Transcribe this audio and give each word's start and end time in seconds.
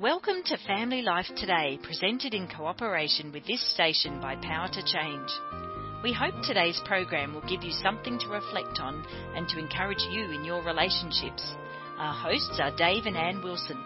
Welcome 0.00 0.42
to 0.46 0.56
Family 0.66 1.02
Life 1.02 1.26
Today, 1.36 1.78
presented 1.82 2.32
in 2.32 2.48
cooperation 2.48 3.32
with 3.32 3.46
this 3.46 3.62
station 3.74 4.18
by 4.18 4.34
Power 4.36 4.66
to 4.72 4.82
Change. 4.82 5.28
We 6.02 6.10
hope 6.10 6.32
today's 6.42 6.80
program 6.86 7.34
will 7.34 7.46
give 7.46 7.62
you 7.62 7.72
something 7.82 8.18
to 8.18 8.28
reflect 8.28 8.80
on 8.80 9.04
and 9.36 9.46
to 9.48 9.58
encourage 9.58 10.00
you 10.10 10.30
in 10.30 10.42
your 10.42 10.64
relationships. 10.64 11.44
Our 11.98 12.14
hosts 12.14 12.58
are 12.62 12.74
Dave 12.74 13.04
and 13.04 13.14
Ann 13.14 13.42
Wilson. 13.44 13.76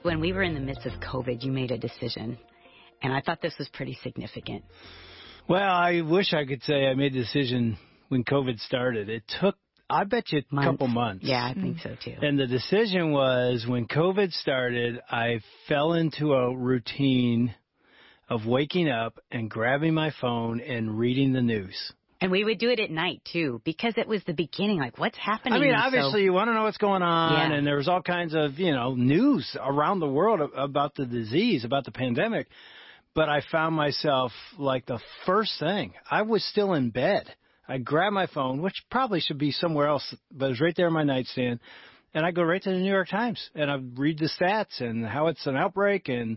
When 0.00 0.20
we 0.20 0.32
were 0.32 0.42
in 0.42 0.54
the 0.54 0.60
midst 0.60 0.86
of 0.86 0.98
COVID, 1.02 1.44
you 1.44 1.52
made 1.52 1.70
a 1.70 1.76
decision, 1.76 2.38
and 3.02 3.12
I 3.12 3.20
thought 3.20 3.42
this 3.42 3.58
was 3.58 3.68
pretty 3.68 3.98
significant. 4.02 4.64
Well, 5.50 5.70
I 5.70 6.00
wish 6.00 6.32
I 6.32 6.46
could 6.46 6.62
say 6.62 6.86
I 6.86 6.94
made 6.94 7.12
the 7.12 7.20
decision 7.20 7.76
when 8.08 8.24
COVID 8.24 8.58
started. 8.58 9.10
It 9.10 9.24
took, 9.38 9.56
I 9.90 10.04
bet 10.04 10.32
you, 10.32 10.38
a 10.40 10.54
Months. 10.54 10.70
couple 10.70 10.88
months. 10.88 11.24
Yeah, 11.24 11.44
I 11.44 11.54
think 11.54 11.76
mm. 11.76 11.82
so 11.82 11.96
too. 12.02 12.16
And 12.22 12.38
the 12.38 12.46
decision 12.46 13.12
was 13.12 13.66
when 13.68 13.86
COVID 13.86 14.32
started, 14.32 15.00
I 15.10 15.40
fell 15.68 15.92
into 15.92 16.32
a 16.32 16.56
routine 16.56 17.54
of 18.28 18.46
waking 18.46 18.88
up 18.88 19.18
and 19.30 19.50
grabbing 19.50 19.92
my 19.94 20.12
phone 20.20 20.60
and 20.60 20.98
reading 20.98 21.32
the 21.32 21.42
news. 21.42 21.92
And 22.22 22.30
we 22.30 22.44
would 22.44 22.58
do 22.58 22.70
it 22.70 22.78
at 22.78 22.90
night 22.90 23.20
too, 23.32 23.60
because 23.64 23.94
it 23.96 24.06
was 24.06 24.22
the 24.24 24.32
beginning. 24.32 24.78
Like, 24.78 24.96
what's 24.96 25.18
happening? 25.18 25.54
I 25.54 25.58
mean, 25.58 25.74
So- 25.74 25.84
obviously, 25.86 26.22
you 26.22 26.32
want 26.32 26.48
to 26.48 26.54
know 26.54 26.62
what's 26.62 26.78
going 26.78 27.02
on, 27.02 27.50
Yeah. 27.50 27.56
and 27.56 27.66
there 27.66 27.76
was 27.76 27.88
all 27.88 28.00
kinds 28.00 28.32
of 28.34 28.58
you 28.60 28.70
know 28.70 28.94
news 28.94 29.56
around 29.60 29.98
the 29.98 30.08
world 30.08 30.40
about 30.56 30.94
the 30.94 31.04
disease, 31.04 31.64
about 31.64 31.84
the 31.84 31.90
pandemic. 31.90 32.46
But 33.14 33.28
I 33.28 33.40
found 33.50 33.74
myself 33.76 34.32
like 34.56 34.86
the 34.86 35.00
first 35.26 35.58
thing. 35.58 35.92
I 36.10 36.22
was 36.22 36.44
still 36.44 36.72
in 36.74 36.90
bed. 36.90 37.34
I 37.72 37.78
grabbed 37.78 38.12
my 38.12 38.26
phone, 38.26 38.60
which 38.60 38.84
probably 38.90 39.20
should 39.20 39.38
be 39.38 39.50
somewhere 39.50 39.86
else, 39.86 40.14
but 40.30 40.46
it 40.46 40.48
was 40.50 40.60
right 40.60 40.76
there 40.76 40.88
on 40.88 40.92
my 40.92 41.04
nightstand. 41.04 41.58
And 42.12 42.26
I 42.26 42.30
go 42.30 42.42
right 42.42 42.62
to 42.62 42.70
the 42.70 42.76
New 42.76 42.90
York 42.90 43.08
Times 43.08 43.48
and 43.54 43.70
I 43.70 43.76
read 43.94 44.18
the 44.18 44.28
stats 44.28 44.82
and 44.82 45.06
how 45.06 45.28
it's 45.28 45.46
an 45.46 45.56
outbreak 45.56 46.10
and 46.10 46.36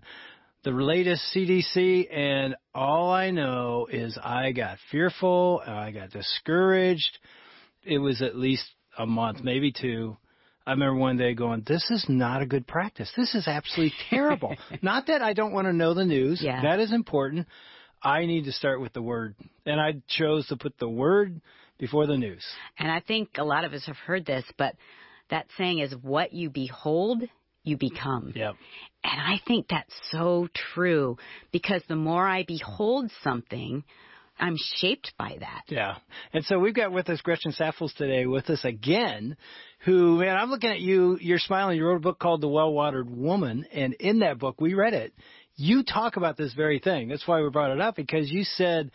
the 0.63 0.71
latest 0.71 1.23
CDC. 1.35 2.07
And 2.09 2.55
all 2.73 3.11
I 3.11 3.31
know 3.31 3.85
is 3.91 4.17
I 4.23 4.53
got 4.53 4.77
fearful. 4.91 5.61
I 5.67 5.91
got 5.91 6.11
discouraged. 6.11 7.19
It 7.83 7.97
was 7.97 8.21
at 8.21 8.37
least 8.37 8.63
a 8.97 9.05
month, 9.05 9.43
maybe 9.43 9.73
two. 9.73 10.15
I 10.65 10.71
remember 10.71 10.95
one 10.95 11.17
day 11.17 11.33
going, 11.33 11.63
"This 11.67 11.91
is 11.91 12.05
not 12.07 12.41
a 12.41 12.45
good 12.45 12.65
practice. 12.65 13.11
This 13.15 13.35
is 13.35 13.47
absolutely 13.47 13.93
terrible." 14.09 14.55
not 14.81 15.07
that 15.07 15.21
I 15.21 15.33
don't 15.33 15.51
want 15.51 15.67
to 15.67 15.73
know 15.73 15.93
the 15.93 16.05
news. 16.05 16.41
Yeah. 16.41 16.61
That 16.61 16.79
is 16.79 16.93
important. 16.93 17.47
I 18.01 18.25
need 18.25 18.45
to 18.45 18.51
start 18.51 18.81
with 18.81 18.93
the 18.93 19.01
word, 19.01 19.35
and 19.65 19.79
I 19.79 20.01
chose 20.07 20.47
to 20.47 20.57
put 20.57 20.77
the 20.77 20.89
word 20.89 21.41
before 21.77 22.07
the 22.07 22.17
news. 22.17 22.45
And 22.77 22.91
I 22.91 22.99
think 22.99 23.29
a 23.37 23.43
lot 23.43 23.63
of 23.63 23.73
us 23.73 23.85
have 23.85 23.97
heard 23.97 24.25
this, 24.25 24.45
but 24.57 24.75
that 25.29 25.47
saying 25.57 25.79
is 25.79 25.93
what 26.01 26.33
you 26.33 26.49
behold, 26.49 27.23
you 27.63 27.77
become. 27.77 28.31
Yep. 28.35 28.55
And 29.03 29.21
I 29.21 29.39
think 29.47 29.67
that's 29.67 29.93
so 30.11 30.47
true 30.73 31.17
because 31.51 31.81
the 31.87 31.95
more 31.95 32.27
I 32.27 32.43
behold 32.43 33.11
something, 33.23 33.83
I'm 34.39 34.57
shaped 34.57 35.13
by 35.17 35.37
that. 35.39 35.63
Yeah. 35.67 35.95
And 36.33 36.43
so 36.45 36.59
we've 36.59 36.73
got 36.73 36.91
with 36.91 37.09
us 37.09 37.21
Gretchen 37.21 37.51
Saffles 37.53 37.93
today 37.93 38.25
with 38.25 38.49
us 38.49 38.63
again, 38.65 39.37
who, 39.85 40.19
man, 40.19 40.35
I'm 40.35 40.49
looking 40.49 40.71
at 40.71 40.81
you, 40.81 41.17
you're 41.21 41.39
smiling. 41.39 41.77
You 41.77 41.85
wrote 41.85 41.97
a 41.97 42.01
book 42.01 42.19
called 42.19 42.41
The 42.41 42.47
Well 42.47 42.73
Watered 42.73 43.09
Woman. 43.09 43.65
And 43.71 43.93
in 43.93 44.19
that 44.19 44.39
book, 44.39 44.59
we 44.59 44.73
read 44.73 44.93
it. 44.93 45.13
You 45.57 45.83
talk 45.83 46.17
about 46.17 46.37
this 46.37 46.53
very 46.53 46.79
thing. 46.79 47.07
That's 47.07 47.27
why 47.27 47.41
we 47.41 47.49
brought 47.49 47.71
it 47.71 47.79
up 47.81 47.95
because 47.95 48.29
you 48.29 48.43
said 48.43 48.91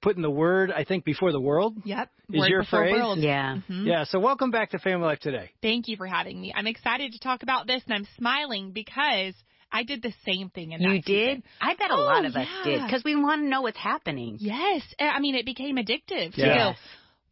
putting 0.00 0.22
the 0.22 0.30
word, 0.30 0.70
I 0.72 0.84
think, 0.84 1.04
before 1.04 1.32
the 1.32 1.40
world. 1.40 1.76
Yep. 1.84 2.08
Is 2.32 2.38
Word 2.40 2.48
your 2.50 2.62
before 2.62 2.80
phrase? 2.84 2.92
world. 2.94 3.18
Yeah. 3.18 3.56
Mhm. 3.68 3.84
Yeah. 3.86 4.04
So 4.04 4.18
welcome 4.20 4.50
back 4.50 4.70
to 4.70 4.78
Family 4.78 5.04
Life 5.06 5.18
Today. 5.20 5.50
Thank 5.60 5.88
you 5.88 5.96
for 5.96 6.06
having 6.06 6.40
me. 6.40 6.52
I'm 6.54 6.66
excited 6.66 7.12
to 7.12 7.18
talk 7.18 7.42
about 7.42 7.66
this, 7.66 7.82
and 7.84 7.94
I'm 7.94 8.06
smiling 8.16 8.70
because 8.72 9.34
I 9.72 9.82
did 9.82 10.00
the 10.02 10.14
same 10.24 10.48
thing 10.50 10.72
in 10.72 10.80
You 10.80 10.88
that 10.94 11.04
did? 11.04 11.28
season. 11.28 11.42
I 11.60 11.74
bet 11.74 11.90
a 11.90 11.94
Oh, 11.94 12.04
lot 12.04 12.24
of 12.24 12.34
us 12.36 12.48
did 12.64 12.82
because 12.84 13.02
we 13.04 13.16
want 13.16 13.42
to 13.42 13.48
know 13.48 13.62
what's 13.62 13.76
happening. 13.76 14.36
Yes. 14.40 14.82
I 15.00 15.18
mean, 15.20 15.34
it 15.34 15.44
became 15.44 15.76
addictive 15.76 16.32
to 16.34 16.40
Yeah. 16.40 16.72
go, 16.72 16.74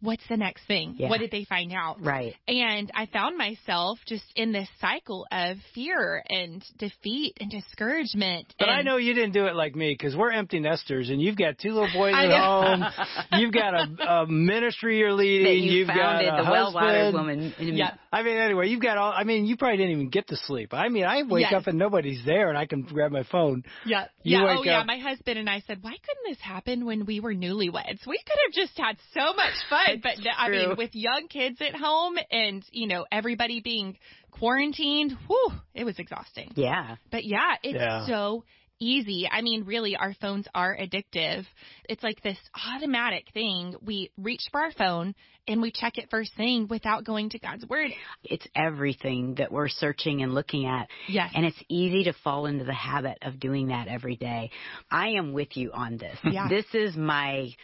what's 0.00 0.22
the 0.28 0.36
next 0.36 0.66
thing? 0.66 0.94
Yeah. 0.98 1.08
What 1.08 1.20
did 1.20 1.30
they 1.30 1.44
find 1.44 1.72
out? 1.72 2.02
Right. 2.02 2.34
And 2.48 2.90
I 2.94 3.06
found 3.06 3.36
myself 3.36 3.98
just 4.06 4.24
in 4.36 4.52
this 4.52 4.68
cycle 4.80 5.26
of 5.30 5.56
fear 5.74 6.22
and 6.28 6.64
defeat 6.78 7.36
and 7.40 7.50
discouragement. 7.50 8.54
But 8.58 8.68
I 8.68 8.82
know 8.82 8.96
you 8.96 9.14
didn't 9.14 9.32
do 9.32 9.46
it 9.46 9.54
like 9.54 9.74
me 9.74 9.94
because 9.98 10.16
we're 10.16 10.32
empty 10.32 10.60
nesters 10.60 11.10
and 11.10 11.20
you've 11.20 11.36
got 11.36 11.58
two 11.58 11.72
little 11.72 11.92
boys 11.92 12.14
at 12.14 12.30
home. 12.30 12.84
You've 13.32 13.52
got 13.52 13.74
a, 13.74 14.22
a 14.22 14.26
ministry 14.26 14.98
you're 14.98 15.12
leading. 15.12 15.44
That 15.44 15.56
you 15.56 15.78
you've 15.78 15.88
founded 15.88 16.28
got 16.28 16.40
a 16.40 16.44
the 16.44 16.50
well-watered 16.50 17.14
woman. 17.14 17.54
Yeah. 17.58 17.94
I 18.12 18.22
mean, 18.22 18.36
anyway, 18.36 18.68
you've 18.68 18.82
got 18.82 18.98
all. 18.98 19.12
I 19.12 19.24
mean, 19.24 19.46
you 19.46 19.56
probably 19.56 19.78
didn't 19.78 19.92
even 19.92 20.10
get 20.10 20.28
to 20.28 20.36
sleep. 20.36 20.72
I 20.72 20.88
mean, 20.88 21.04
I 21.04 21.22
wake 21.22 21.46
Yes. 21.50 21.54
up 21.54 21.66
and 21.66 21.78
nobody's 21.78 22.24
there, 22.24 22.48
and 22.48 22.58
I 22.58 22.66
can 22.66 22.82
grab 22.82 23.12
my 23.12 23.22
phone. 23.24 23.62
Yeah. 23.84 24.06
You 24.22 24.38
yeah. 24.38 24.44
wake 24.46 24.58
Oh, 24.58 24.62
yeah. 24.64 24.82
My 24.84 24.98
husband 24.98 25.38
and 25.38 25.48
I 25.48 25.62
said, 25.66 25.78
why 25.82 25.92
couldn't 25.92 26.24
this 26.28 26.40
happen 26.40 26.84
when 26.86 27.06
we 27.06 27.20
were 27.20 27.34
newlyweds? 27.34 28.06
We 28.06 28.18
could 28.18 28.38
have 28.46 28.52
just 28.52 28.76
had 28.78 28.96
so 29.14 29.34
much 29.34 29.54
fun. 29.68 29.85
But 30.02 30.18
no, 30.18 30.30
I 30.36 30.48
mean, 30.50 30.76
with 30.76 30.94
young 30.94 31.28
kids 31.28 31.58
at 31.60 31.74
home 31.74 32.16
and, 32.30 32.64
you 32.72 32.86
know, 32.86 33.06
everybody 33.10 33.60
being 33.60 33.96
quarantined, 34.30 35.16
whew, 35.26 35.52
it 35.74 35.84
was 35.84 35.98
exhausting. 35.98 36.52
Yeah. 36.54 36.96
But 37.10 37.24
yeah, 37.24 37.54
it's 37.62 37.78
Yeah. 37.78 38.06
so 38.06 38.44
easy. 38.78 39.28
I 39.30 39.40
mean, 39.40 39.64
really, 39.64 39.96
our 39.96 40.14
phones 40.20 40.46
are 40.54 40.76
addictive. 40.76 41.46
It's 41.88 42.02
like 42.02 42.22
this 42.22 42.38
automatic 42.74 43.26
thing. 43.32 43.74
We 43.82 44.10
reach 44.18 44.42
for 44.52 44.60
our 44.60 44.72
phone 44.72 45.14
and 45.48 45.62
we 45.62 45.70
check 45.70 45.96
it 45.96 46.10
first 46.10 46.34
thing 46.36 46.66
without 46.68 47.04
going 47.04 47.30
to 47.30 47.38
God's 47.38 47.64
word. 47.66 47.90
It's 48.24 48.46
everything 48.54 49.36
that 49.36 49.50
we're 49.50 49.68
searching 49.68 50.22
and 50.22 50.34
looking 50.34 50.66
at. 50.66 50.88
Yes. 51.08 51.32
And 51.34 51.46
it's 51.46 51.62
easy 51.68 52.04
to 52.04 52.12
fall 52.24 52.46
into 52.46 52.64
the 52.64 52.74
habit 52.74 53.18
of 53.22 53.40
doing 53.40 53.68
that 53.68 53.88
every 53.88 54.16
day. 54.16 54.50
I 54.90 55.10
am 55.10 55.32
with 55.32 55.56
you 55.56 55.70
on 55.72 55.96
this. 55.96 56.18
Yeah. 56.24 56.48
This 56.48 56.66
is 56.74 56.96
my, 56.96 57.54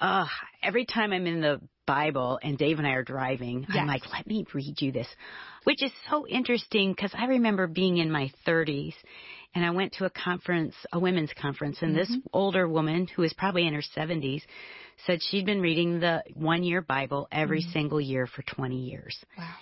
uh, 0.00 0.26
every 0.62 0.84
time 0.86 1.12
I'm 1.12 1.26
in 1.26 1.40
the 1.40 1.60
Bible 1.86 2.38
and 2.42 2.58
Dave 2.58 2.78
and 2.78 2.86
I 2.86 2.92
are 2.92 3.02
driving, 3.02 3.66
Yes. 3.68 3.78
I'm 3.80 3.86
like, 3.86 4.02
let 4.12 4.26
me 4.26 4.44
read 4.52 4.76
you 4.80 4.92
this, 4.92 5.08
which 5.64 5.82
is 5.82 5.90
so 6.10 6.26
interesting 6.26 6.92
because 6.92 7.12
I 7.16 7.26
remember 7.26 7.66
being 7.66 7.96
in 7.96 8.10
my 8.10 8.30
30s 8.46 8.94
and 9.54 9.64
I 9.64 9.70
went 9.70 9.94
to 9.94 10.04
a 10.04 10.10
conference, 10.10 10.74
a 10.92 10.98
women's 11.00 11.32
conference, 11.40 11.78
and 11.80 11.96
this 11.96 12.14
older 12.32 12.68
woman 12.68 13.06
who 13.16 13.22
is 13.22 13.32
probably 13.32 13.66
in 13.66 13.72
her 13.74 13.82
70s 13.96 14.42
said 15.06 15.20
she'd 15.22 15.46
been 15.46 15.62
reading 15.62 16.00
the 16.00 16.22
one 16.34 16.62
year 16.62 16.82
Bible 16.82 17.26
every 17.32 17.62
single 17.72 18.00
year 18.00 18.26
for 18.26 18.42
20 18.42 18.76
years. 18.76 19.16
Wow. 19.36 19.54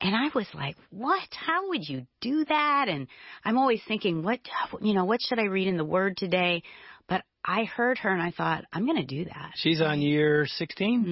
And 0.00 0.16
I 0.16 0.30
was 0.34 0.46
like, 0.52 0.76
what? 0.90 1.28
How 1.30 1.68
would 1.68 1.88
you 1.88 2.06
do 2.20 2.44
that? 2.44 2.88
And 2.88 3.06
I'm 3.44 3.56
always 3.56 3.80
thinking, 3.86 4.24
what, 4.24 4.40
you 4.80 4.94
know, 4.94 5.04
what 5.04 5.20
should 5.22 5.38
I 5.38 5.44
read 5.44 5.68
in 5.68 5.76
the 5.76 5.84
Word 5.84 6.16
today? 6.16 6.62
But 7.12 7.24
I 7.44 7.64
heard 7.64 7.98
her 7.98 8.10
and 8.10 8.22
I 8.22 8.30
thought, 8.30 8.64
I'm 8.72 8.86
going 8.86 8.98
to 8.98 9.04
do 9.06 9.24
that. 9.24 9.52
She's 9.56 9.80
on 9.80 10.00
year 10.00 10.46
16. 10.46 11.02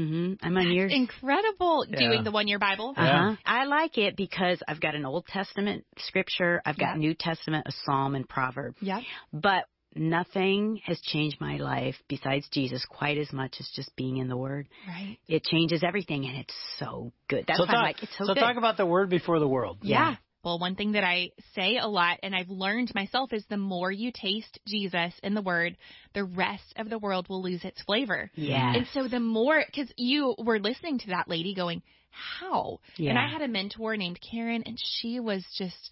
hmm 0.41 0.47
I'm 0.47 0.57
on 0.57 0.73
yours. 0.73 0.93
Incredible 0.95 1.85
Yeah. 1.89 1.99
doing 1.99 2.25
the 2.25 2.31
one 2.31 2.49
year 2.49 2.59
Bible. 2.59 2.95
Uh 2.97 3.03
Yeah. 3.03 3.37
I 3.45 3.65
like 3.65 3.99
it 3.99 4.17
because 4.17 4.63
I've 4.67 4.81
got 4.81 4.95
an 4.95 5.05
Old 5.05 5.27
Testament 5.27 5.85
scripture, 5.99 6.63
I've 6.65 6.79
got 6.79 6.95
Yeah. 6.95 7.01
New 7.01 7.15
Testament, 7.15 7.67
a 7.67 7.73
Psalm, 7.85 8.15
and 8.15 8.29
Proverb. 8.29 8.77
Yep. 8.81 9.03
But 9.33 9.65
nothing 9.97 10.81
has 10.85 11.01
changed 11.01 11.41
my 11.41 11.57
life 11.57 11.97
besides 12.09 12.49
Jesus 12.51 12.85
quite 12.87 13.19
as 13.19 13.33
much 13.33 13.57
as 13.61 13.69
just 13.75 13.95
being 13.97 14.19
in 14.19 14.29
the 14.29 14.37
Word. 14.37 14.69
Right. 14.87 15.19
It 15.27 15.45
changes 15.45 15.83
everything, 15.83 16.27
and 16.27 16.37
it's 16.39 16.55
so 16.79 17.13
good. 17.29 17.45
That's 17.47 17.59
so 17.59 17.65
why 17.65 17.73
talk, 17.73 17.77
I'm 17.77 17.83
like, 17.83 18.03
it's 18.03 18.17
so, 18.17 18.25
so 18.27 18.35
good. 18.35 18.41
talk 18.41 18.57
about 18.57 18.77
the 18.77 18.87
word 18.87 19.11
before 19.11 19.39
the 19.41 19.49
world. 19.49 19.79
Yeah. 19.83 20.17
Well, 20.43 20.59
one 20.59 20.75
thing 20.75 20.93
that 20.93 21.05
I 21.05 21.33
say 21.55 21.77
a 21.77 21.87
lot 21.87 22.19
and 22.23 22.35
I've 22.35 22.49
learned 22.49 22.95
myself 22.95 23.33
is 23.33 23.45
the 23.49 23.59
more 23.59 23.93
you 23.93 24.11
taste 24.11 24.59
Jesus 24.67 25.13
in 25.23 25.35
the 25.35 25.43
Word, 25.43 25.77
the 26.15 26.25
rest 26.25 26.75
of 26.77 26.89
the 26.89 26.99
world 26.99 27.29
will 27.29 27.43
lose 27.43 27.63
its 27.65 27.83
flavor. 27.83 28.31
Yeah. 28.35 28.75
And 28.75 28.87
so 28.95 29.07
the 29.07 29.21
more, 29.21 29.63
because 29.65 29.93
you 29.97 30.35
were 30.39 30.59
listening 30.59 30.99
to 31.01 31.09
that 31.09 31.29
lady 31.29 31.55
going, 31.55 31.83
how? 32.11 32.81
Yeah. 32.97 33.11
And 33.11 33.19
I 33.19 33.29
had 33.29 33.43
a 33.43 33.49
mentor 33.49 33.97
named 33.97 34.19
Karen 34.21 34.63
and 34.65 34.79
she 34.83 35.21
was 35.21 35.45
just, 35.59 35.91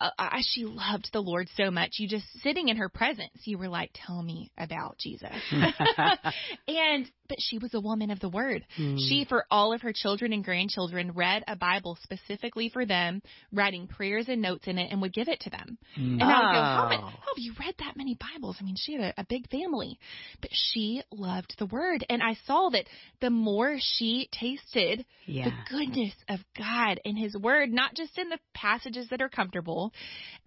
uh, 0.00 0.10
she 0.42 0.64
loved 0.64 1.10
the 1.12 1.20
Lord 1.20 1.48
so 1.56 1.70
much. 1.70 1.92
You 1.98 2.08
just 2.08 2.26
sitting 2.42 2.68
in 2.68 2.78
her 2.78 2.88
presence, 2.88 3.42
you 3.44 3.58
were 3.58 3.68
like, 3.68 3.90
tell 3.94 4.22
me 4.22 4.50
about 4.58 4.98
Jesus. 4.98 5.30
and, 6.68 7.10
but 7.30 7.38
she 7.40 7.56
was 7.58 7.72
a 7.72 7.80
woman 7.80 8.10
of 8.10 8.20
the 8.20 8.28
Word. 8.28 8.66
Hmm. 8.76 8.96
She, 8.98 9.24
for 9.26 9.46
all 9.50 9.72
of 9.72 9.80
her 9.80 9.92
children 9.94 10.34
and 10.34 10.44
grandchildren, 10.44 11.12
read 11.14 11.44
a 11.48 11.56
Bible 11.56 11.96
specifically 12.02 12.68
for 12.68 12.84
them, 12.84 13.22
writing 13.52 13.86
prayers 13.86 14.26
and 14.28 14.42
notes 14.42 14.66
in 14.66 14.76
it, 14.76 14.90
and 14.90 15.00
would 15.00 15.14
give 15.14 15.28
it 15.28 15.40
to 15.40 15.50
them. 15.50 15.78
And 15.96 16.22
I 16.22 16.26
would 16.26 16.52
go, 16.52 16.62
how, 16.62 16.86
many, 16.90 17.02
Oh. 17.02 17.06
how 17.06 17.34
have 17.34 17.38
you 17.38 17.54
read 17.58 17.74
that 17.78 17.96
many 17.96 18.18
Bibles? 18.20 18.56
I 18.60 18.64
mean, 18.64 18.74
she 18.76 18.94
had 18.94 19.14
a, 19.16 19.20
a 19.22 19.26
big 19.28 19.48
family, 19.48 19.98
but 20.42 20.50
she 20.52 21.02
loved 21.10 21.54
the 21.58 21.66
Word. 21.66 22.04
And 22.10 22.22
I 22.22 22.36
saw 22.46 22.68
that 22.70 22.84
the 23.20 23.30
more 23.30 23.76
she 23.78 24.28
tasted 24.32 25.06
Yeah. 25.26 25.44
the 25.46 25.52
goodness 25.70 26.12
of 26.28 26.40
God 26.58 27.00
and 27.04 27.16
His 27.16 27.36
Word, 27.36 27.70
not 27.72 27.94
just 27.94 28.18
in 28.18 28.28
the 28.28 28.38
passages 28.54 29.06
that 29.10 29.22
are 29.22 29.28
comfortable, 29.30 29.92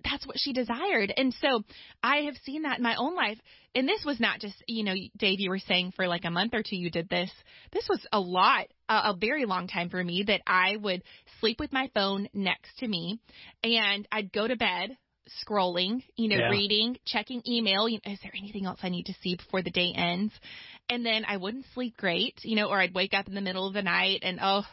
that's 0.03 0.27
what 0.27 0.37
she 0.37 0.51
desired. 0.51 1.13
And 1.15 1.33
so 1.41 1.63
I 2.03 2.17
have 2.25 2.35
seen 2.45 2.63
that 2.63 2.77
in 2.77 2.83
my 2.83 2.95
own 2.95 3.15
life. 3.15 3.39
and 3.75 3.87
this 3.87 4.03
was 4.05 4.19
not 4.19 4.39
just, 4.39 4.61
you 4.67 4.83
know, 4.83 4.93
Dave, 5.17 5.39
you 5.39 5.49
were 5.49 5.57
saying 5.57 5.93
for 5.95 6.07
like 6.07 6.25
a 6.25 6.29
month 6.29 6.53
or 6.53 6.61
two 6.61 6.72
you 6.77 6.89
did 6.89 7.09
this. 7.09 7.31
This 7.71 7.87
was 7.89 8.05
a 8.11 8.19
lot, 8.19 8.67
a, 8.89 8.93
a 8.93 9.17
very 9.19 9.45
long 9.45 9.67
time 9.67 9.89
for 9.89 10.03
me 10.03 10.23
that 10.27 10.41
I 10.47 10.75
would 10.77 11.03
sleep 11.39 11.59
with 11.59 11.73
my 11.73 11.89
phone 11.93 12.27
next 12.33 12.77
to 12.79 12.87
me 12.87 13.19
and 13.63 14.07
I'd 14.11 14.31
go 14.31 14.47
to 14.47 14.55
bed 14.55 14.97
scrolling, 15.47 16.03
you 16.15 16.27
know, 16.29 16.37
Yeah. 16.37 16.49
reading, 16.49 16.97
checking 17.05 17.41
email. 17.47 17.87
You 17.87 17.99
know, 18.05 18.11
is 18.11 18.19
there 18.21 18.33
anything 18.37 18.65
else 18.65 18.79
I 18.83 18.89
need 18.89 19.05
to 19.05 19.15
see 19.21 19.35
before 19.35 19.61
the 19.61 19.71
day 19.71 19.93
ends? 19.95 20.33
And 20.89 21.05
then 21.05 21.25
I 21.25 21.37
wouldn't 21.37 21.65
sleep 21.73 21.95
great, 21.97 22.39
you 22.43 22.55
know, 22.55 22.69
or 22.69 22.79
I'd 22.79 22.93
wake 22.93 23.13
up 23.13 23.27
in 23.27 23.35
the 23.35 23.41
middle 23.41 23.67
of 23.67 23.73
the 23.73 23.81
night 23.81 24.19
and, 24.23 24.39
oh, 24.41 24.63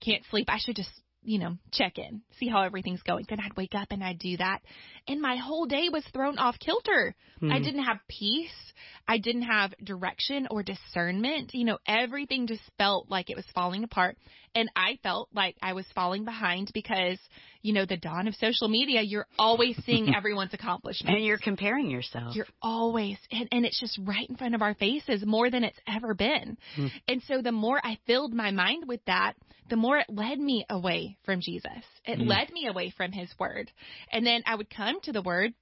can't 0.00 0.22
sleep. 0.30 0.46
I 0.48 0.58
should 0.58 0.76
just, 0.76 0.90
you 1.26 1.38
know, 1.40 1.56
check 1.72 1.98
in, 1.98 2.22
see 2.38 2.48
how 2.48 2.62
everything's 2.62 3.02
going. 3.02 3.26
Then 3.28 3.40
I'd 3.40 3.56
wake 3.56 3.74
up 3.74 3.88
and 3.90 4.02
I'd 4.02 4.18
do 4.18 4.36
that. 4.36 4.60
And 5.08 5.20
my 5.20 5.36
whole 5.36 5.66
day 5.66 5.88
was 5.92 6.04
thrown 6.12 6.38
off 6.38 6.58
kilter. 6.58 7.14
I 7.42 7.58
hmm. 7.58 7.62
didn't 7.62 7.84
have 7.84 7.98
peace. 8.08 8.50
I 9.08 9.18
didn't 9.18 9.42
have 9.42 9.74
direction 9.82 10.46
or 10.50 10.62
discernment. 10.62 11.52
You 11.52 11.64
know, 11.64 11.78
everything 11.86 12.46
just 12.46 12.62
felt 12.78 13.10
like 13.10 13.28
it 13.28 13.36
was 13.36 13.44
falling 13.54 13.82
apart. 13.82 14.16
And 14.54 14.70
I 14.74 14.98
felt 15.02 15.28
like 15.34 15.56
I 15.60 15.72
was 15.74 15.84
falling 15.94 16.24
behind 16.24 16.70
because, 16.72 17.18
you 17.66 17.72
know, 17.72 17.84
the 17.84 17.96
dawn 17.96 18.28
of 18.28 18.34
social 18.36 18.68
media, 18.68 19.02
you're 19.02 19.26
always 19.40 19.76
seeing 19.84 20.14
everyone's 20.16 20.54
accomplishments. 20.54 21.12
And 21.16 21.24
you're 21.24 21.36
comparing 21.36 21.90
yourself. 21.90 22.36
You're 22.36 22.46
always, 22.62 23.18
and, 23.32 23.48
and 23.50 23.66
it's 23.66 23.80
just 23.80 23.98
right 24.04 24.28
in 24.30 24.36
front 24.36 24.54
of 24.54 24.62
our 24.62 24.74
faces 24.74 25.26
more 25.26 25.50
than 25.50 25.64
it's 25.64 25.78
ever 25.88 26.14
been. 26.14 26.56
Hmm. 26.76 26.86
And 27.08 27.22
so 27.26 27.42
the 27.42 27.50
more 27.50 27.80
I 27.82 27.98
filled 28.06 28.32
my 28.32 28.52
mind 28.52 28.84
with 28.86 29.00
that, 29.06 29.32
the 29.68 29.74
more 29.74 29.98
it 29.98 30.06
led 30.08 30.38
me 30.38 30.64
away 30.70 31.18
from 31.24 31.40
Jesus. 31.40 31.82
It 32.04 32.18
hmm. 32.18 32.28
led 32.28 32.52
me 32.52 32.68
away 32.68 32.94
from 32.96 33.10
his 33.10 33.28
word. 33.36 33.72
And 34.12 34.24
then 34.24 34.44
I 34.46 34.54
would 34.54 34.70
come 34.70 35.00
to 35.02 35.12
the 35.12 35.22
word 35.22 35.52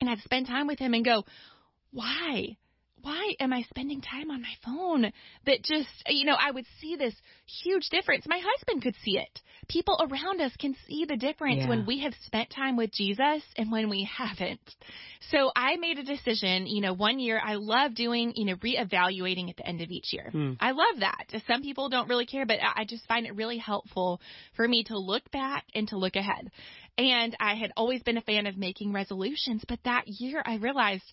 and 0.00 0.08
I'd 0.08 0.20
spend 0.20 0.46
time 0.46 0.68
with 0.68 0.78
him 0.78 0.94
and 0.94 1.04
go, 1.04 1.24
why? 1.90 2.56
Why 3.02 3.34
am 3.40 3.52
I 3.52 3.62
spending 3.62 4.00
time 4.00 4.30
on 4.30 4.42
my 4.42 4.54
phone? 4.64 5.12
That 5.46 5.62
just, 5.62 5.88
you 6.06 6.24
know, 6.24 6.36
I 6.38 6.50
would 6.50 6.66
see 6.80 6.96
this 6.96 7.14
huge 7.62 7.88
difference. 7.90 8.26
My 8.26 8.40
husband 8.42 8.82
could 8.82 8.94
see 9.04 9.18
it. 9.18 9.40
People 9.68 9.96
around 10.00 10.40
us 10.40 10.52
can 10.58 10.74
see 10.86 11.04
the 11.04 11.16
difference 11.16 11.60
Yeah. 11.62 11.68
when 11.68 11.86
we 11.86 12.00
have 12.00 12.14
spent 12.24 12.50
time 12.50 12.76
with 12.76 12.92
Jesus 12.92 13.42
and 13.56 13.70
when 13.72 13.88
we 13.88 14.04
haven't. 14.04 14.60
So 15.30 15.50
I 15.54 15.76
made 15.76 15.98
a 15.98 16.02
decision, 16.02 16.66
you 16.66 16.80
know, 16.80 16.92
one 16.92 17.18
year 17.18 17.40
I 17.42 17.54
love 17.54 17.94
doing, 17.94 18.32
you 18.36 18.44
know, 18.44 18.56
reevaluating 18.56 19.48
at 19.50 19.56
the 19.56 19.66
end 19.66 19.80
of 19.80 19.90
each 19.90 20.12
year. 20.12 20.30
Hmm. 20.30 20.52
I 20.60 20.72
love 20.72 21.00
that. 21.00 21.26
Some 21.46 21.62
people 21.62 21.88
don't 21.88 22.08
really 22.08 22.26
care, 22.26 22.46
but 22.46 22.58
I 22.62 22.84
just 22.84 23.06
find 23.06 23.26
it 23.26 23.34
really 23.34 23.58
helpful 23.58 24.20
for 24.54 24.66
me 24.66 24.84
to 24.84 24.98
look 24.98 25.30
back 25.30 25.64
and 25.74 25.88
to 25.88 25.96
look 25.96 26.16
ahead. 26.16 26.50
And 26.98 27.36
I 27.40 27.54
had 27.54 27.72
always 27.76 28.02
been 28.02 28.16
a 28.16 28.22
fan 28.22 28.46
of 28.46 28.56
making 28.56 28.92
resolutions, 28.92 29.64
but 29.66 29.78
that 29.84 30.06
year 30.06 30.42
I 30.44 30.56
realized, 30.56 31.04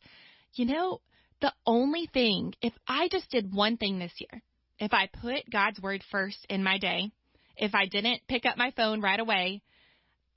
you 0.55 0.65
know, 0.65 0.99
the 1.41 1.53
only 1.65 2.09
thing, 2.13 2.53
if 2.61 2.73
I 2.87 3.07
just 3.09 3.29
did 3.29 3.53
one 3.53 3.77
thing 3.77 3.99
this 3.99 4.13
year, 4.17 4.41
if 4.79 4.93
I 4.93 5.07
put 5.07 5.49
God's 5.49 5.79
word 5.81 6.03
first 6.11 6.45
in 6.49 6.63
my 6.63 6.77
day, 6.77 7.11
if 7.57 7.75
I 7.75 7.85
didn't 7.85 8.21
pick 8.27 8.45
up 8.45 8.57
my 8.57 8.71
phone 8.75 9.01
right 9.01 9.19
away, 9.19 9.61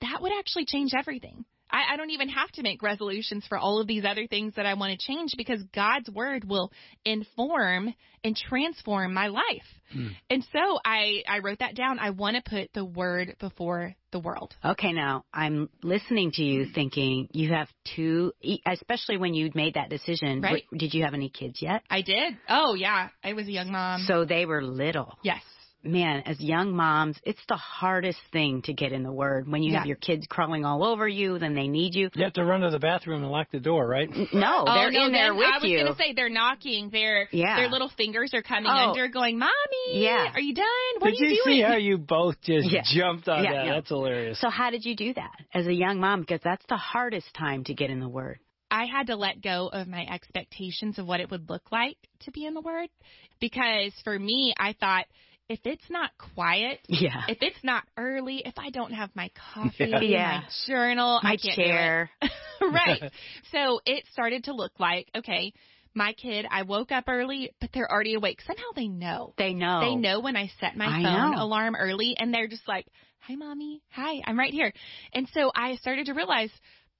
that 0.01 0.21
would 0.21 0.33
actually 0.37 0.65
change 0.65 0.91
everything. 0.97 1.45
I, 1.73 1.93
I 1.93 1.97
don't 1.97 2.11
even 2.11 2.29
have 2.29 2.51
to 2.53 2.61
make 2.61 2.83
resolutions 2.83 3.45
for 3.49 3.57
all 3.57 3.81
of 3.81 3.87
these 3.87 4.05
other 4.05 4.27
things 4.27 4.53
that 4.55 4.65
I 4.67 4.75
want 4.75 4.97
to 4.97 5.05
change 5.05 5.31
because 5.35 5.61
God's 5.73 6.09
word 6.09 6.45
will 6.47 6.71
inform 7.03 7.93
and 8.23 8.37
transform 8.37 9.13
my 9.13 9.27
life. 9.27 9.65
Hmm. 9.91 10.07
And 10.29 10.45
so 10.53 10.79
I, 10.85 11.23
I 11.27 11.39
wrote 11.39 11.59
that 11.59 11.75
down. 11.75 11.99
I 11.99 12.11
want 12.11 12.37
to 12.37 12.49
put 12.49 12.71
the 12.73 12.85
word 12.85 13.35
before 13.39 13.95
the 14.11 14.19
world. 14.19 14.53
Okay, 14.63 14.93
now 14.93 15.25
I'm 15.33 15.69
listening 15.81 16.31
to 16.33 16.43
you 16.43 16.67
thinking 16.73 17.27
you 17.31 17.51
have 17.53 17.67
two, 17.95 18.31
e- 18.41 18.59
especially 18.65 19.17
when 19.17 19.33
you 19.33 19.51
made 19.55 19.73
that 19.73 19.89
decision. 19.89 20.41
Right. 20.41 20.63
Did 20.77 20.93
you 20.93 21.03
have 21.03 21.13
any 21.13 21.29
kids 21.29 21.61
yet? 21.61 21.81
I 21.89 22.01
did. 22.01 22.37
Oh, 22.47 22.75
yeah. 22.75 23.09
I 23.23 23.33
was 23.33 23.47
a 23.47 23.51
young 23.51 23.71
mom. 23.71 24.05
So 24.07 24.25
they 24.25 24.45
were 24.45 24.63
little. 24.63 25.17
yes. 25.23 25.41
Man, 25.85 26.23
as 26.25 26.39
young 26.39 26.73
moms, 26.73 27.17
it's 27.23 27.41
the 27.49 27.57
hardest 27.57 28.19
thing 28.31 28.61
to 28.63 28.73
get 28.73 28.93
in 28.93 29.03
the 29.03 29.11
word 29.11 29.49
when 29.49 29.63
you 29.63 29.75
have 29.75 29.85
your 29.85 29.97
kids 29.97 30.25
crawling 30.29 30.63
all 30.63 30.81
over 30.83 31.05
you, 31.05 31.37
then 31.39 31.55
they 31.55 31.67
need 31.67 31.93
you. 31.93 32.09
You 32.15 32.23
have 32.23 32.33
to 32.33 32.45
run 32.45 32.61
to 32.61 32.69
the 32.69 32.79
bathroom 32.79 33.21
and 33.21 33.29
lock 33.29 33.51
the 33.51 33.59
door, 33.59 33.85
right? 33.85 34.09
No, 34.33 34.63
Oh, 34.65 34.73
they're 34.73 34.91
no, 34.91 35.05
in 35.07 35.11
there 35.11 35.29
then 35.29 35.37
with 35.37 35.45
I 35.45 35.57
was 35.59 35.83
gonna 35.83 35.95
say 35.97 36.13
they're 36.13 36.29
knocking. 36.29 36.89
Their 36.89 37.27
Yeah. 37.31 37.57
their 37.57 37.69
little 37.69 37.89
fingers 37.89 38.33
are 38.33 38.41
coming 38.41 38.71
Oh. 38.71 38.89
under, 38.91 39.09
going, 39.09 39.37
"Mommy, 39.37 39.51
Yeah. 39.91 40.31
are 40.33 40.39
you 40.39 40.53
done? 40.53 40.65
What 40.99 41.11
Did 41.11 41.21
are 41.21 41.25
you, 41.25 41.29
you 41.35 41.43
doing?" 41.43 41.55
see 41.57 41.61
how 41.61 41.75
you 41.75 41.97
both 41.97 42.39
just 42.41 42.71
Yeah. 42.71 42.83
jumped 42.85 43.27
on 43.27 43.43
Yeah, 43.43 43.51
that? 43.51 43.65
yeah. 43.65 43.73
That's 43.73 43.89
hilarious. 43.89 44.39
So 44.39 44.49
how 44.49 44.69
did 44.69 44.85
you 44.85 44.95
do 44.95 45.13
that 45.15 45.35
as 45.53 45.67
a 45.67 45.73
young 45.73 45.99
mom? 45.99 46.21
Because 46.21 46.41
that's 46.41 46.65
the 46.67 46.77
hardest 46.77 47.33
time 47.33 47.65
to 47.65 47.73
get 47.73 47.89
in 47.89 47.99
the 47.99 48.07
word. 48.09 48.39
I 48.71 48.85
had 48.85 49.07
to 49.07 49.15
let 49.15 49.41
go 49.41 49.67
of 49.67 49.87
my 49.87 50.03
expectations 50.07 50.97
of 50.97 51.05
what 51.05 51.19
it 51.19 51.29
would 51.29 51.47
look 51.49 51.71
like 51.71 51.97
to 52.21 52.31
be 52.31 52.45
in 52.45 52.55
the 52.55 52.61
Word, 52.61 52.89
because 53.39 53.93
for 54.03 54.17
me, 54.17 54.53
I 54.57 54.73
thought 54.73 55.05
if 55.53 55.59
it's 55.65 55.89
not 55.89 56.11
quiet, 56.33 56.79
Yeah. 56.87 57.23
if 57.27 57.37
it's 57.41 57.63
not 57.63 57.83
early, 57.95 58.41
if 58.45 58.55
I 58.57 58.69
don't 58.71 58.91
have 58.93 59.09
my 59.15 59.29
coffee, 59.53 59.93
Yeah. 60.01 60.41
my 60.41 60.43
journal, 60.67 61.19
My 61.23 61.31
I 61.33 61.37
can't 61.37 61.55
do 61.55 61.61
it. 61.61 61.65
chair. 61.67 62.09
right. 62.61 63.11
So 63.51 63.79
it 63.85 64.03
started 64.11 64.45
to 64.45 64.53
look 64.53 64.71
like, 64.79 65.09
okay, 65.15 65.53
my 65.93 66.13
kid, 66.13 66.47
I 66.49 66.63
woke 66.63 66.91
up 66.91 67.03
early, 67.07 67.51
but 67.61 67.69
they're 67.71 67.89
already 67.91 68.15
awake. 68.15 68.41
Somehow 68.41 68.63
they 68.75 68.87
know. 68.87 69.35
They 69.37 69.53
know. 69.53 69.79
They 69.81 69.95
know 69.95 70.19
when 70.21 70.35
I 70.35 70.49
set 70.59 70.75
my 70.75 70.87
I 70.87 71.03
phone 71.03 71.31
know. 71.35 71.43
alarm 71.43 71.75
early 71.75 72.15
and 72.17 72.33
they're 72.33 72.47
just 72.47 72.67
like, 72.67 72.87
hi, 73.19 73.35
mommy. 73.35 73.83
Hi, 73.91 74.21
I'm 74.25 74.39
right 74.39 74.51
here. 74.51 74.73
And 75.13 75.29
so 75.35 75.51
I 75.53 75.75
started 75.75 76.07
to 76.07 76.13
realize 76.13 76.49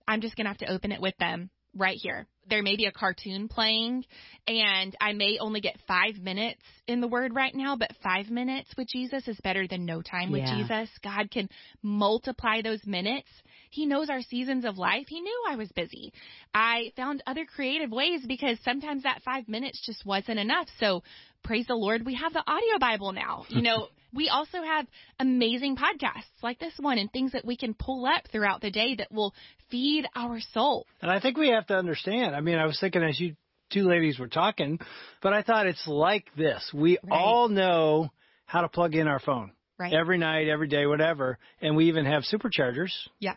I'm 0.07 0.21
just 0.21 0.35
going 0.35 0.45
to 0.45 0.49
have 0.49 0.59
to 0.59 0.71
open 0.71 0.91
it 0.91 1.01
with 1.01 1.17
them 1.17 1.49
right 1.75 1.97
here. 2.01 2.27
There 2.49 2.61
may 2.61 2.75
be 2.75 2.85
a 2.85 2.91
cartoon 2.91 3.47
playing 3.47 4.03
and 4.47 4.95
I 4.99 5.13
may 5.13 5.37
only 5.39 5.61
get 5.61 5.77
five 5.87 6.17
minutes 6.21 6.61
in 6.87 6.99
the 6.99 7.07
word 7.07 7.33
right 7.33 7.55
now, 7.55 7.77
but 7.77 7.91
five 8.03 8.29
minutes 8.29 8.69
with 8.77 8.87
Jesus 8.89 9.27
is 9.27 9.39
better 9.43 9.65
than 9.67 9.85
no 9.85 10.01
time 10.01 10.31
with 10.31 10.41
Yeah. 10.41 10.57
Jesus. 10.57 10.89
God 11.01 11.31
can 11.31 11.49
multiply 11.81 12.61
those 12.61 12.85
minutes. 12.85 13.29
He 13.69 13.85
knows 13.85 14.09
our 14.09 14.21
seasons 14.21 14.65
of 14.65 14.77
life. 14.77 15.07
He 15.07 15.21
knew 15.21 15.43
I 15.49 15.55
was 15.55 15.71
busy. 15.71 16.13
I 16.53 16.91
found 16.95 17.23
other 17.25 17.45
creative 17.45 17.91
ways 17.91 18.21
because 18.27 18.59
sometimes 18.63 19.03
that 19.03 19.23
five 19.23 19.47
minutes 19.47 19.81
just 19.85 20.05
wasn't 20.05 20.39
enough. 20.39 20.67
So 20.79 21.03
praise 21.43 21.67
the 21.67 21.75
Lord, 21.75 22.05
we 22.05 22.15
have 22.15 22.33
the 22.33 22.43
audio 22.45 22.77
Bible 22.79 23.13
now. 23.13 23.45
You 23.49 23.61
know, 23.61 23.87
we 24.13 24.29
also 24.29 24.61
have 24.63 24.85
amazing 25.19 25.75
podcasts 25.75 26.41
like 26.41 26.59
this 26.59 26.73
one 26.79 26.97
and 26.97 27.11
things 27.11 27.31
that 27.31 27.45
we 27.45 27.57
can 27.57 27.73
pull 27.73 28.05
up 28.05 28.23
throughout 28.31 28.61
the 28.61 28.71
day 28.71 28.95
that 28.95 29.11
will 29.11 29.33
feed 29.69 30.05
our 30.15 30.39
soul. 30.53 30.85
And 31.01 31.11
I 31.11 31.19
think 31.19 31.37
we 31.37 31.49
have 31.49 31.67
to 31.67 31.75
understand. 31.77 32.35
I 32.35 32.41
mean, 32.41 32.57
I 32.57 32.65
was 32.65 32.79
thinking 32.79 33.03
as 33.03 33.19
you 33.19 33.35
two 33.71 33.83
ladies 33.87 34.19
were 34.19 34.27
talking, 34.27 34.79
but 35.21 35.33
I 35.33 35.41
thought 35.41 35.65
it's 35.65 35.87
like 35.87 36.25
this. 36.35 36.69
We 36.73 36.99
Right. 37.03 37.11
all 37.11 37.49
know 37.49 38.11
how 38.45 38.61
to 38.61 38.69
plug 38.69 38.93
in 38.95 39.07
our 39.07 39.19
phone 39.19 39.51
Right. 39.79 39.93
every 39.93 40.17
night, 40.19 40.47
every 40.47 40.67
day, 40.67 40.85
whatever, 40.85 41.39
and 41.61 41.75
we 41.75 41.85
even 41.87 42.05
have 42.05 42.23
superchargers. 42.23 42.91
Yeah. 43.19 43.35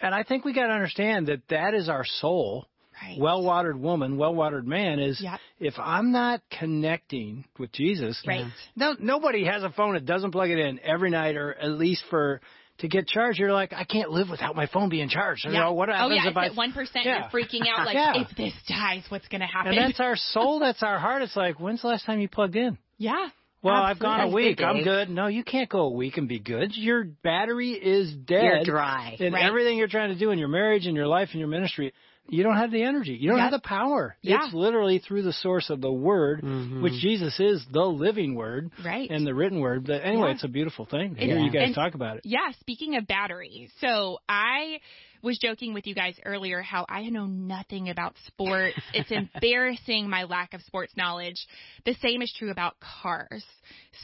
And 0.00 0.14
I 0.14 0.24
think 0.24 0.44
we 0.44 0.52
got 0.52 0.66
to 0.66 0.72
understand 0.72 1.28
that 1.28 1.46
that 1.48 1.74
is 1.74 1.88
our 1.88 2.04
soul. 2.04 2.66
Right. 3.02 3.18
Well-watered 3.18 3.78
woman, 3.78 4.16
well-watered 4.16 4.66
man 4.66 4.98
is 4.98 5.20
Yep. 5.20 5.38
if 5.60 5.74
I'm 5.78 6.12
not 6.12 6.40
connecting 6.58 7.44
with 7.58 7.72
Jesus, 7.72 8.20
Right. 8.26 8.46
no, 8.74 8.94
nobody 8.98 9.44
has 9.44 9.62
a 9.62 9.70
phone 9.70 9.94
that 9.94 10.06
doesn't 10.06 10.30
plug 10.30 10.50
it 10.50 10.58
in 10.58 10.80
every 10.80 11.10
night 11.10 11.36
or 11.36 11.52
at 11.54 11.72
least 11.72 12.04
for 12.10 12.40
to 12.78 12.88
get 12.88 13.06
charged. 13.08 13.38
You're 13.38 13.52
like, 13.54 13.72
I 13.72 13.84
can't 13.84 14.10
live 14.10 14.28
without 14.28 14.54
my 14.54 14.66
phone 14.66 14.88
being 14.90 15.08
charged. 15.08 15.44
You 15.46 15.52
know, 15.52 15.72
what 15.72 15.88
oh 15.88 15.92
happens 15.92 16.20
yeah, 16.24 16.30
if 16.30 16.36
I 16.36 16.44
it's 16.46 16.52
at 16.52 16.56
one 16.56 16.72
percent. 16.72 17.06
Yeah. 17.06 17.28
You're 17.32 17.42
freaking 17.42 17.62
out 17.68 17.86
like 17.86 17.94
Yeah. 17.94 18.20
if 18.20 18.36
this 18.36 18.52
dies, 18.68 19.04
what's 19.08 19.28
going 19.28 19.40
to 19.40 19.46
happen? 19.46 19.72
And 19.72 19.88
that's 19.88 20.00
our 20.00 20.16
soul. 20.16 20.58
That's 20.58 20.82
our 20.82 20.98
heart. 20.98 21.22
It's 21.22 21.36
like, 21.36 21.58
when's 21.58 21.80
the 21.82 21.88
last 21.88 22.04
time 22.06 22.20
you 22.20 22.28
plugged 22.28 22.56
in? 22.56 22.76
yeah, 22.98 23.28
Well, 23.62 23.74
I've 23.74 23.98
gone 23.98 24.20
a 24.20 24.28
week. 24.28 24.60
I'm 24.60 24.82
good. 24.84 25.08
No, 25.10 25.26
you 25.26 25.42
can't 25.42 25.68
go 25.68 25.80
a 25.80 25.90
week 25.90 26.18
and 26.18 26.28
be 26.28 26.38
good. 26.38 26.76
Your 26.76 27.04
battery 27.04 27.70
is 27.72 28.12
dead. 28.14 28.42
You're 28.42 28.64
dry. 28.64 29.16
In 29.18 29.32
Right. 29.32 29.44
everything 29.44 29.76
you're 29.78 29.88
trying 29.88 30.10
to 30.10 30.18
do 30.18 30.30
in 30.30 30.38
your 30.38 30.48
marriage 30.48 30.86
and 30.86 30.94
your 30.96 31.06
life 31.08 31.30
and 31.32 31.40
your 31.40 31.48
ministry, 31.48 31.92
you 32.28 32.42
don't 32.42 32.56
have 32.56 32.70
the 32.70 32.82
energy. 32.82 33.14
You 33.14 33.28
don't 33.30 33.38
Yep. 33.38 33.50
have 33.52 33.62
the 33.62 33.66
power. 33.68 34.16
Yeah. 34.22 34.44
It's 34.44 34.54
literally 34.54 34.98
through 34.98 35.22
the 35.22 35.32
source 35.32 35.70
of 35.70 35.80
the 35.80 35.92
Word, 35.92 36.42
Mhm. 36.42 36.80
which 36.82 36.94
Jesus 36.94 37.38
is 37.40 37.64
the 37.66 37.84
living 37.86 38.34
Word 38.34 38.70
right. 38.84 39.08
and 39.10 39.26
the 39.26 39.34
written 39.34 39.60
Word. 39.60 39.86
But 39.86 40.02
anyway, 40.04 40.28
Yeah. 40.28 40.34
it's 40.34 40.44
a 40.44 40.48
beautiful 40.48 40.84
thing 40.84 41.14
to 41.16 41.20
hear 41.24 41.38
is. 41.38 41.44
you 41.44 41.50
guys 41.50 41.66
And- 41.66 41.74
talk 41.74 41.94
about 41.94 42.16
it. 42.18 42.22
Yeah, 42.26 42.50
speaking 42.60 42.96
of 42.96 43.06
battery, 43.06 43.68
so 43.80 44.18
I 44.28 44.80
was 45.22 45.38
joking 45.38 45.74
with 45.74 45.86
you 45.86 45.94
guys 45.94 46.16
earlier 46.24 46.62
how 46.62 46.86
I 46.88 47.08
know 47.08 47.26
nothing 47.26 47.88
about 47.88 48.14
sports. 48.26 48.78
it's 48.94 49.10
embarrassing 49.10 50.08
my 50.08 50.24
lack 50.24 50.54
of 50.54 50.62
sports 50.62 50.92
knowledge. 50.96 51.46
The 51.84 51.94
same 52.00 52.22
is 52.22 52.34
true 52.38 52.50
about 52.50 52.76
cars. 52.80 53.44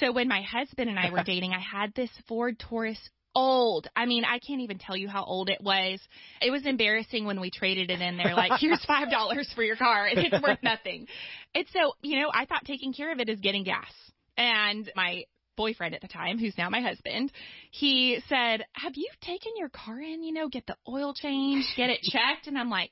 So 0.01 0.13
when 0.13 0.29
my 0.29 0.43
husband 0.43 0.89
and 0.89 0.99
I 0.99 1.11
were 1.11 1.23
dating, 1.27 1.53
I 1.53 1.61
had 1.61 1.95
this 1.95 2.11
Ford 2.29 2.59
Taurus 2.59 2.99
old. 3.35 3.89
I 3.97 4.07
mean, 4.07 4.25
I 4.25 4.39
can't 4.39 4.61
even 4.61 4.79
tell 4.79 4.97
you 4.97 5.09
how 5.09 5.25
old 5.25 5.49
it 5.49 5.61
was. 5.63 6.01
It 6.41 6.51
was 6.51 6.67
embarrassing 6.67 7.25
when 7.25 7.41
we 7.41 7.51
traded 7.51 7.91
it 7.91 8.01
in 8.01 8.17
They're 8.17 8.35
like, 8.35 8.61
here's 8.61 8.85
$5 8.89 9.55
for 9.55 9.63
your 9.63 9.77
car 9.77 10.07
and 10.07 10.19
it's 10.19 10.43
worth 10.43 10.63
nothing. 10.63 11.07
And 11.55 11.67
so, 11.73 11.95
you 12.03 12.21
know, 12.21 12.31
I 12.33 12.45
thought 12.47 12.65
taking 12.65 12.93
care 12.93 13.13
of 13.13 13.21
it 13.21 13.29
is 13.29 13.41
getting 13.41 13.65
gas. 13.65 13.93
And 14.37 14.91
my 14.97 15.25
boyfriend 15.57 15.95
at 15.95 16.01
the 16.01 16.09
time, 16.09 16.39
who's 16.39 16.57
now 16.57 16.71
my 16.71 16.81
husband, 16.81 17.33
he 17.71 18.21
said, 18.29 18.65
Have 18.73 18.93
you 18.97 19.09
taken 19.21 19.53
your 19.57 19.69
car 19.69 20.01
in, 20.01 20.23
you 20.23 20.33
know, 20.33 20.49
get 20.49 20.67
the 20.67 20.77
oil 20.89 21.15
changed, 21.15 21.69
get 21.77 21.91
it 21.91 22.03
checked? 22.03 22.47
And 22.47 22.59
I'm 22.59 22.71
like, 22.71 22.91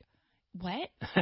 what? 0.52 0.88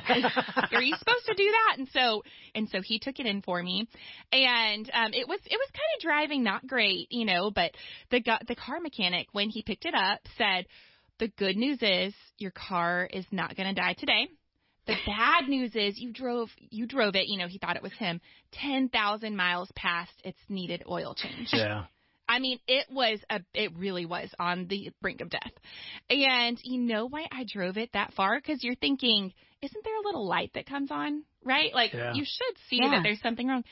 Are 0.73 0.83
you 0.83 0.97
supposed 0.97 1.26
to 1.26 1.35
do 1.35 1.50
that? 1.50 1.78
And 1.78 1.88
so, 1.92 2.23
and 2.54 2.68
so 2.71 2.80
he 2.83 2.99
took 2.99 3.18
it 3.18 3.26
in 3.26 3.42
for 3.42 3.62
me, 3.62 3.87
and 4.33 4.90
um, 4.95 5.12
it 5.12 5.28
was 5.28 5.38
it 5.45 5.59
was 5.59 5.71
kind 5.71 5.97
of 5.97 6.02
driving 6.02 6.42
not 6.42 6.66
great, 6.66 7.09
you 7.11 7.26
know. 7.26 7.50
But 7.50 7.73
the 8.11 8.23
the 8.47 8.54
car 8.54 8.80
mechanic 8.80 9.28
when 9.33 9.50
he 9.50 9.62
picked 9.62 9.85
it 9.85 9.95
up 9.95 10.21
said, 10.38 10.66
the 11.18 11.28
good 11.28 11.57
news 11.57 11.78
is 11.83 12.14
your 12.38 12.52
car 12.52 13.09
is 13.12 13.26
not 13.30 13.57
going 13.57 13.75
to 13.75 13.80
die 13.80 13.95
today. 13.95 14.28
The 14.88 14.97
bad 15.07 15.49
news 15.49 15.76
is 15.76 15.99
you 15.99 16.12
drove 16.12 16.49
you 16.71 16.87
drove 16.87 17.14
it, 17.14 17.28
you 17.28 17.38
know, 17.38 17.47
he 17.47 17.59
thought 17.59 17.76
it 17.76 17.83
was 17.83 17.92
him, 17.92 18.21
10,000 18.52 19.37
miles 19.37 19.71
past 19.76 20.11
its 20.25 20.38
needed 20.49 20.83
oil 20.88 21.14
change. 21.14 21.49
Yeah. 21.52 21.85
I 22.30 22.40
mean, 22.40 22.59
it 22.68 22.87
was 22.90 23.21
a, 23.30 23.40
it 23.54 23.73
really 23.78 24.04
was 24.04 24.28
on 24.38 24.66
the 24.68 24.90
brink 25.00 25.23
of 25.23 25.30
death. 25.30 25.52
And 26.11 26.59
you 26.62 26.78
know 26.80 27.07
why 27.09 27.26
I 27.33 27.45
drove 27.50 27.78
it 27.78 27.90
that 27.95 28.12
far? 28.14 28.38
Because 28.38 28.62
you're 28.62 28.75
thinking, 28.75 29.33
isn't 29.62 29.85
there 29.85 29.97
a 29.97 30.04
little 30.04 30.26
light 30.28 30.50
that 30.54 30.66
comes 30.66 30.90
on, 30.90 31.23
right? 31.45 31.73
Like 31.73 31.95
Yeah. 31.95 32.12
you 32.14 32.25
should 32.25 32.57
see 32.68 32.80
Yeah. 32.83 32.90
that 32.90 33.02
there's 33.02 33.21
something 33.23 33.47
wrong. 33.47 33.64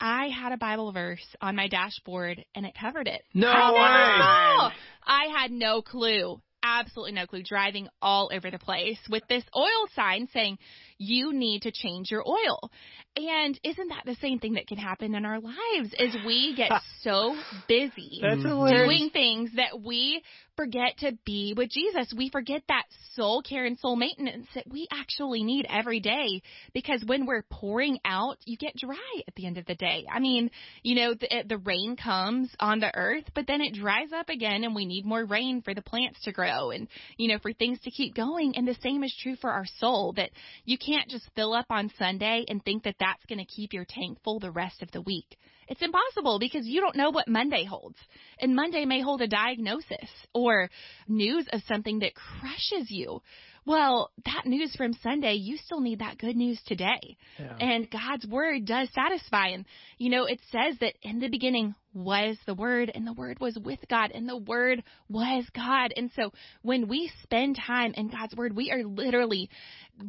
I 0.00 0.28
had 0.28 0.52
a 0.52 0.56
Bible 0.56 0.92
verse 0.92 1.26
on 1.40 1.56
my 1.56 1.66
dashboard 1.66 2.44
and 2.54 2.64
it 2.64 2.74
covered 2.80 3.08
it. 3.08 3.22
No 3.34 3.48
I 3.48 3.72
way. 3.72 3.80
never 3.80 4.22
saw. 4.22 4.70
I 5.04 5.24
had 5.40 5.50
no 5.50 5.82
clue. 5.82 6.40
Absolutely 6.62 7.12
no 7.12 7.26
clue. 7.26 7.42
Driving 7.42 7.88
all 8.02 8.30
over 8.32 8.50
the 8.50 8.58
place 8.58 8.98
with 9.08 9.22
this 9.28 9.44
oil 9.56 9.88
sign 9.94 10.28
saying, 10.32 10.58
you 10.98 11.32
need 11.32 11.62
to 11.62 11.72
change 11.72 12.10
your 12.10 12.24
oil. 12.26 12.70
And 13.16 13.58
isn't 13.64 13.88
that 13.88 14.04
the 14.04 14.16
same 14.20 14.38
thing 14.38 14.54
that 14.54 14.66
can 14.66 14.78
happen 14.78 15.14
in 15.14 15.24
our 15.24 15.40
lives 15.40 15.94
is 15.98 16.14
we 16.26 16.54
get 16.56 16.70
so 17.02 17.36
busy 17.66 18.20
mm-hmm. 18.22 18.42
doing 18.42 19.10
things 19.10 19.50
that 19.56 19.80
we 19.80 20.22
forget 20.58 20.98
to 20.98 21.16
be 21.24 21.54
with 21.56 21.70
Jesus. 21.70 22.12
We 22.16 22.30
forget 22.30 22.62
that 22.68 22.82
soul 23.14 23.42
care 23.42 23.64
and 23.64 23.78
soul 23.78 23.94
maintenance 23.94 24.48
that 24.56 24.64
we 24.68 24.88
actually 24.92 25.44
need 25.44 25.66
every 25.70 26.00
day 26.00 26.42
because 26.74 27.04
when 27.06 27.26
we're 27.26 27.44
pouring 27.48 28.00
out, 28.04 28.38
you 28.44 28.56
get 28.56 28.76
dry 28.76 29.22
at 29.26 29.34
the 29.36 29.46
end 29.46 29.56
of 29.56 29.66
the 29.66 29.76
day. 29.76 30.04
I 30.12 30.18
mean, 30.18 30.50
you 30.82 30.96
know, 30.96 31.14
the, 31.14 31.44
the 31.48 31.58
rain 31.58 31.96
comes 31.96 32.50
on 32.58 32.80
the 32.80 32.92
earth, 32.92 33.24
but 33.36 33.46
then 33.46 33.60
it 33.60 33.74
dries 33.74 34.12
up 34.12 34.28
again 34.28 34.64
and 34.64 34.74
we 34.74 34.84
need 34.84 35.06
more 35.06 35.24
rain 35.24 35.62
for 35.62 35.74
the 35.74 35.82
plants 35.82 36.20
to 36.24 36.32
grow 36.32 36.72
and, 36.72 36.88
you 37.16 37.28
know, 37.28 37.38
for 37.38 37.52
things 37.52 37.78
to 37.84 37.90
keep 37.92 38.16
going. 38.16 38.56
And 38.56 38.66
the 38.66 38.76
same 38.82 39.04
is 39.04 39.16
true 39.22 39.36
for 39.36 39.50
our 39.50 39.66
soul 39.78 40.14
that 40.16 40.30
you 40.64 40.76
can't 40.88 41.08
just 41.08 41.28
fill 41.36 41.52
up 41.52 41.66
on 41.70 41.90
Sunday 41.98 42.44
and 42.48 42.64
think 42.64 42.84
that 42.84 42.96
that's 42.98 43.24
going 43.28 43.38
to 43.38 43.44
keep 43.44 43.72
your 43.72 43.84
tank 43.88 44.18
full 44.24 44.40
the 44.40 44.50
rest 44.50 44.82
of 44.82 44.90
the 44.92 45.02
week. 45.02 45.36
It's 45.68 45.82
impossible 45.82 46.38
because 46.38 46.66
you 46.66 46.80
don't 46.80 46.96
know 46.96 47.10
what 47.10 47.28
Monday 47.28 47.64
holds. 47.64 47.98
And 48.40 48.56
Monday 48.56 48.86
may 48.86 49.02
hold 49.02 49.20
a 49.20 49.28
diagnosis 49.28 50.08
or 50.32 50.70
news 51.06 51.46
of 51.52 51.62
something 51.68 51.98
that 51.98 52.14
crushes 52.14 52.90
you. 52.90 53.20
Well, 53.68 54.10
that 54.24 54.46
news 54.46 54.74
from 54.76 54.94
Sunday, 55.02 55.34
you 55.34 55.58
still 55.58 55.80
need 55.80 55.98
that 55.98 56.16
good 56.16 56.36
news 56.36 56.58
today. 56.64 57.18
Yeah. 57.38 57.54
And 57.60 57.90
God's 57.90 58.26
word 58.26 58.64
does 58.64 58.88
satisfy. 58.94 59.48
And, 59.48 59.66
you 59.98 60.08
know, 60.08 60.24
it 60.24 60.40
says 60.50 60.78
that 60.80 60.94
in 61.02 61.20
the 61.20 61.28
beginning 61.28 61.74
was 61.92 62.38
the 62.46 62.54
word 62.54 62.90
and 62.94 63.06
the 63.06 63.12
word 63.12 63.40
was 63.40 63.58
with 63.62 63.80
God 63.90 64.10
and 64.14 64.26
the 64.26 64.38
word 64.38 64.82
was 65.10 65.44
God. 65.54 65.92
And 65.94 66.10
so 66.16 66.32
when 66.62 66.88
we 66.88 67.12
spend 67.22 67.58
time 67.58 67.92
in 67.94 68.08
God's 68.08 68.34
word, 68.34 68.56
we 68.56 68.70
are 68.70 68.82
literally 68.82 69.50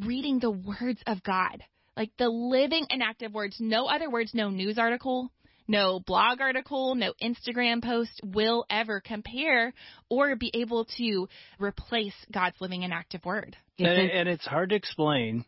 reading 0.05 0.39
the 0.39 0.51
words 0.51 1.01
of 1.05 1.21
God, 1.21 1.61
like 1.97 2.11
the 2.17 2.29
living 2.29 2.85
and 2.89 3.03
active 3.03 3.33
words, 3.33 3.57
no 3.59 3.87
other 3.87 4.09
words, 4.09 4.33
no 4.33 4.49
news 4.49 4.77
article. 4.77 5.33
No 5.69 5.99
blog 5.99 6.41
article, 6.41 6.95
no 6.95 7.13
Instagram 7.21 7.83
post 7.83 8.19
will 8.23 8.65
ever 8.71 9.01
compare 9.01 9.71
or 10.09 10.35
be 10.35 10.49
able 10.55 10.85
to 10.97 11.29
replace 11.59 12.15
God's 12.31 12.59
living 12.59 12.83
and 12.83 12.91
active 12.91 13.23
word. 13.23 13.55
And, 13.77 13.87
and 14.09 14.27
it's 14.27 14.47
hard 14.47 14.69
to 14.71 14.75
explain. 14.75 15.45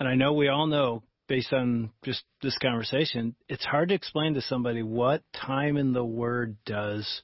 And 0.00 0.08
I 0.08 0.16
know 0.16 0.32
we 0.32 0.48
all 0.48 0.66
know, 0.66 1.04
based 1.28 1.52
on 1.52 1.90
just 2.04 2.24
this 2.42 2.58
conversation, 2.58 3.36
it's 3.48 3.64
hard 3.64 3.90
to 3.90 3.94
explain 3.94 4.34
to 4.34 4.42
somebody 4.42 4.82
what 4.82 5.22
time 5.32 5.76
in 5.76 5.92
the 5.92 6.04
Word 6.04 6.56
does 6.66 7.22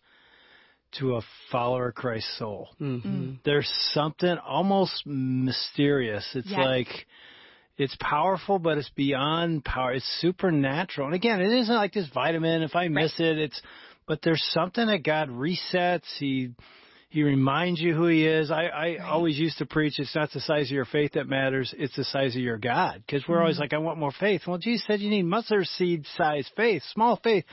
to 0.99 1.17
a 1.17 1.23
follower 1.51 1.89
of 1.89 1.95
Christ's 1.97 2.39
soul. 2.39 2.69
Mhm. 2.81 3.39
There's 3.45 3.71
something 3.93 4.39
almost 4.39 5.07
mysterious. 5.07 6.25
It's 6.37 6.51
Yes. 6.51 6.59
like 6.59 7.07
it's 7.83 7.97
powerful, 8.01 8.59
but 8.59 8.79
it's 8.79 8.91
beyond 8.91 9.65
power. 9.65 9.93
It's 9.93 10.21
supernatural. 10.21 11.09
And 11.09 11.15
again, 11.15 11.41
it 11.41 11.53
isn't 11.53 11.75
like 11.75 11.93
this 11.93 12.09
vitamin. 12.13 12.63
If 12.63 12.75
I 12.75 12.89
miss 12.89 13.13
it, 13.19 13.39
it's. 13.39 13.61
But 14.07 14.21
there's 14.23 14.43
something 14.53 14.87
that 14.87 15.05
God 15.05 15.29
resets. 15.29 16.03
He 16.19 16.51
he 17.13 17.23
reminds 17.23 17.79
you 17.79 17.95
who 17.95 18.07
he 18.07 18.27
is. 18.27 18.51
I, 18.51 18.65
I 18.65 18.97
always 19.05 19.39
used 19.39 19.59
to 19.59 19.67
preach, 19.67 19.99
it's 19.99 20.15
not 20.15 20.33
the 20.33 20.41
size 20.41 20.69
of 20.69 20.71
your 20.71 20.87
faith 20.87 21.13
that 21.13 21.29
matters, 21.29 21.75
it's 21.77 21.95
the 21.95 22.05
size 22.05 22.35
of 22.35 22.41
your 22.41 22.57
God. 22.57 23.03
Because 23.07 23.29
we're 23.29 23.39
always 23.39 23.57
mm-hmm. 23.57 23.65
like, 23.65 23.75
I 23.75 23.79
want 23.79 23.99
more 23.99 24.15
faith. 24.19 24.41
Well, 24.47 24.57
Jesus 24.57 24.87
said 24.87 25.01
you 25.01 25.11
need 25.11 25.25
mustard 25.25 25.67
seed 25.67 26.07
size 26.17 26.51
faith, 26.57 26.83
small 26.95 27.21
faith. 27.23 27.45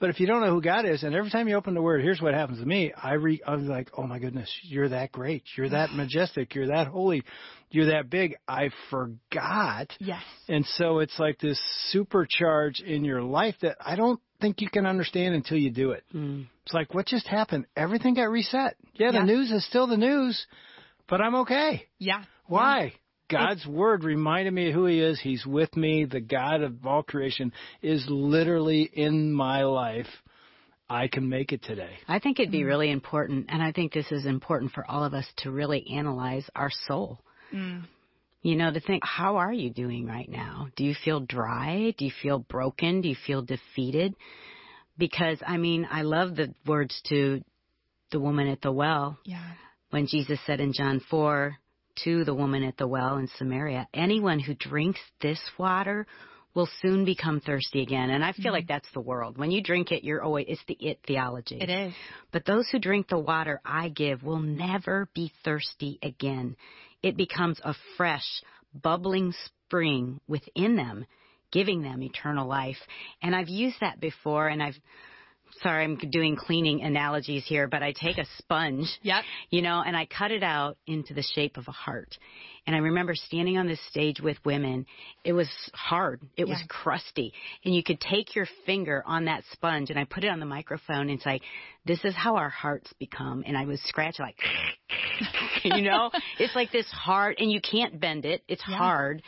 But 0.00 0.10
if 0.10 0.20
you 0.20 0.26
don't 0.26 0.40
know 0.40 0.50
who 0.50 0.60
God 0.60 0.84
is, 0.86 1.02
and 1.02 1.14
every 1.14 1.30
time 1.30 1.48
you 1.48 1.54
open 1.54 1.74
the 1.74 1.80
Word, 1.82 2.02
here's 2.02 2.20
what 2.20 2.34
happens 2.34 2.58
to 2.58 2.66
me. 2.66 2.92
I 3.00 3.12
re, 3.14 3.40
I'm 3.46 3.66
like, 3.68 3.90
oh 3.96 4.06
my 4.06 4.18
goodness, 4.18 4.50
you're 4.62 4.88
that 4.88 5.12
great, 5.12 5.44
you're 5.56 5.68
that 5.70 5.90
majestic, 5.94 6.54
you're 6.54 6.66
that 6.68 6.88
holy, 6.88 7.22
you're 7.70 7.86
that 7.86 8.10
big. 8.10 8.36
I 8.48 8.70
forgot, 8.90 9.92
Yes. 9.98 10.22
and 10.48 10.66
so 10.66 10.98
it's 10.98 11.18
like 11.18 11.38
this 11.38 11.60
supercharge 11.94 12.82
in 12.82 13.04
your 13.04 13.22
life 13.22 13.54
that 13.62 13.76
I 13.80 13.96
don't 13.96 14.20
think 14.40 14.60
you 14.60 14.68
can 14.68 14.84
understand 14.84 15.34
until 15.34 15.58
you 15.58 15.70
do 15.70 15.92
it. 15.92 16.04
Mm. 16.14 16.46
It's 16.64 16.74
like, 16.74 16.92
what 16.92 17.06
just 17.06 17.26
happened? 17.26 17.66
Everything 17.76 18.14
got 18.14 18.24
reset. 18.30 18.76
Yeah, 18.94 19.12
the 19.12 19.22
news 19.22 19.50
is 19.50 19.64
still 19.66 19.86
the 19.86 19.96
news, 19.96 20.46
but 21.08 21.20
I'm 21.20 21.34
okay. 21.36 21.86
Yeah. 21.98 22.24
Why? 22.46 22.94
God's 23.30 23.66
word 23.66 24.04
reminded 24.04 24.52
me 24.52 24.68
of 24.68 24.74
who 24.74 24.86
He 24.86 25.00
is. 25.00 25.20
He's 25.20 25.44
with 25.46 25.74
me. 25.76 26.04
The 26.04 26.20
God 26.20 26.62
of 26.62 26.86
all 26.86 27.02
creation 27.02 27.52
is 27.82 28.04
literally 28.08 28.82
in 28.92 29.32
my 29.32 29.64
life. 29.64 30.06
I 30.88 31.08
can 31.08 31.28
make 31.28 31.52
it 31.52 31.62
today. 31.62 31.94
I 32.06 32.18
think 32.18 32.38
it'd 32.38 32.52
be 32.52 32.64
really 32.64 32.90
important, 32.90 33.46
and 33.48 33.62
I 33.62 33.72
think 33.72 33.92
this 33.92 34.10
is 34.12 34.26
important 34.26 34.72
for 34.72 34.88
all 34.88 35.02
of 35.02 35.14
us 35.14 35.26
to 35.38 35.50
really 35.50 35.86
analyze 35.90 36.44
our 36.54 36.70
soul. 36.86 37.20
Mm. 37.52 37.84
You 38.42 38.56
know, 38.56 38.70
to 38.70 38.80
think, 38.80 39.02
how 39.04 39.36
are 39.36 39.52
you 39.52 39.70
doing 39.70 40.06
right 40.06 40.28
now? 40.28 40.68
Do 40.76 40.84
you 40.84 40.94
feel 41.02 41.20
dry? 41.20 41.94
Do 41.96 42.04
you 42.04 42.12
feel 42.22 42.38
broken? 42.38 43.00
Do 43.00 43.08
you 43.08 43.16
feel 43.26 43.40
defeated? 43.40 44.14
Because, 44.98 45.38
I 45.46 45.56
mean, 45.56 45.88
I 45.90 46.02
love 46.02 46.36
the 46.36 46.54
words 46.66 47.00
to 47.08 47.42
the 48.12 48.20
woman 48.20 48.46
at 48.48 48.60
the 48.60 48.70
well 48.70 49.18
Yeah. 49.24 49.42
when 49.90 50.06
Jesus 50.06 50.38
said 50.46 50.60
in 50.60 50.74
John 50.74 51.00
4 51.00 51.56
to 52.04 52.24
the 52.24 52.34
woman 52.34 52.64
at 52.64 52.76
the 52.76 52.86
well 52.86 53.16
in 53.16 53.28
Samaria, 53.38 53.88
anyone 53.94 54.38
who 54.38 54.54
drinks 54.54 55.00
this 55.20 55.40
water 55.58 56.06
will 56.54 56.68
soon 56.82 57.04
become 57.04 57.40
thirsty 57.40 57.82
again. 57.82 58.10
And 58.10 58.24
I 58.24 58.32
feel 58.32 58.44
mm-hmm. 58.46 58.52
like 58.52 58.68
that's 58.68 58.88
the 58.94 59.00
world. 59.00 59.36
When 59.36 59.50
you 59.50 59.62
drink 59.62 59.90
it, 59.90 60.04
you're 60.04 60.22
always, 60.22 60.46
it's 60.48 60.62
the 60.68 60.76
it 60.80 61.00
theology. 61.06 61.58
It 61.60 61.70
is. 61.70 61.92
But 62.32 62.44
those 62.44 62.68
who 62.70 62.78
drink 62.78 63.08
the 63.08 63.18
water 63.18 63.60
I 63.64 63.88
give 63.88 64.22
will 64.22 64.40
never 64.40 65.08
be 65.14 65.32
thirsty 65.44 65.98
again. 66.02 66.56
It 67.02 67.16
becomes 67.16 67.60
a 67.64 67.74
fresh, 67.96 68.26
bubbling 68.72 69.34
spring 69.46 70.20
within 70.28 70.76
them, 70.76 71.06
giving 71.50 71.82
them 71.82 72.02
eternal 72.02 72.46
life. 72.46 72.78
And 73.20 73.34
I've 73.34 73.48
used 73.48 73.76
that 73.80 74.00
before, 74.00 74.48
and 74.48 74.62
I've, 74.62 74.78
sorry, 75.62 75.84
I'm 75.84 75.96
doing 75.96 76.36
cleaning 76.36 76.82
analogies 76.82 77.44
here, 77.46 77.68
but 77.68 77.82
I 77.82 77.92
take 77.92 78.18
a 78.18 78.26
sponge, 78.38 78.88
Yep. 79.02 79.24
you 79.50 79.62
know, 79.62 79.82
and 79.86 79.96
I 79.96 80.06
cut 80.06 80.30
it 80.30 80.42
out 80.42 80.76
into 80.86 81.14
the 81.14 81.22
shape 81.22 81.56
of 81.56 81.66
a 81.68 81.72
heart. 81.72 82.16
And 82.66 82.74
I 82.74 82.78
remember 82.78 83.14
standing 83.14 83.58
on 83.58 83.66
this 83.66 83.80
stage 83.90 84.20
with 84.20 84.38
women. 84.44 84.86
It 85.22 85.34
was 85.34 85.50
hard. 85.74 86.22
It 86.36 86.48
was 86.48 86.62
crusty. 86.68 87.34
And 87.64 87.74
you 87.74 87.82
could 87.82 88.00
take 88.00 88.34
your 88.34 88.46
finger 88.64 89.02
on 89.06 89.26
that 89.26 89.44
sponge 89.52 89.90
and 89.90 89.98
I 89.98 90.04
put 90.04 90.24
it 90.24 90.28
on 90.28 90.40
the 90.40 90.46
microphone 90.46 91.10
and 91.10 91.20
say, 91.20 91.40
this 91.84 92.02
is 92.04 92.14
how 92.16 92.36
our 92.36 92.48
hearts 92.48 92.90
become. 92.98 93.44
And 93.46 93.54
I 93.56 93.66
was 93.66 93.82
scratching 93.82 94.24
like, 94.24 94.38
you 95.64 95.82
know, 95.82 96.10
it's 96.38 96.54
like 96.56 96.72
this 96.72 96.90
hard 96.90 97.36
and 97.38 97.52
you 97.52 97.60
can't 97.60 98.00
bend 98.00 98.24
it. 98.24 98.42
It's 98.48 98.64
Yeah. 98.66 98.76
hard. 98.78 99.22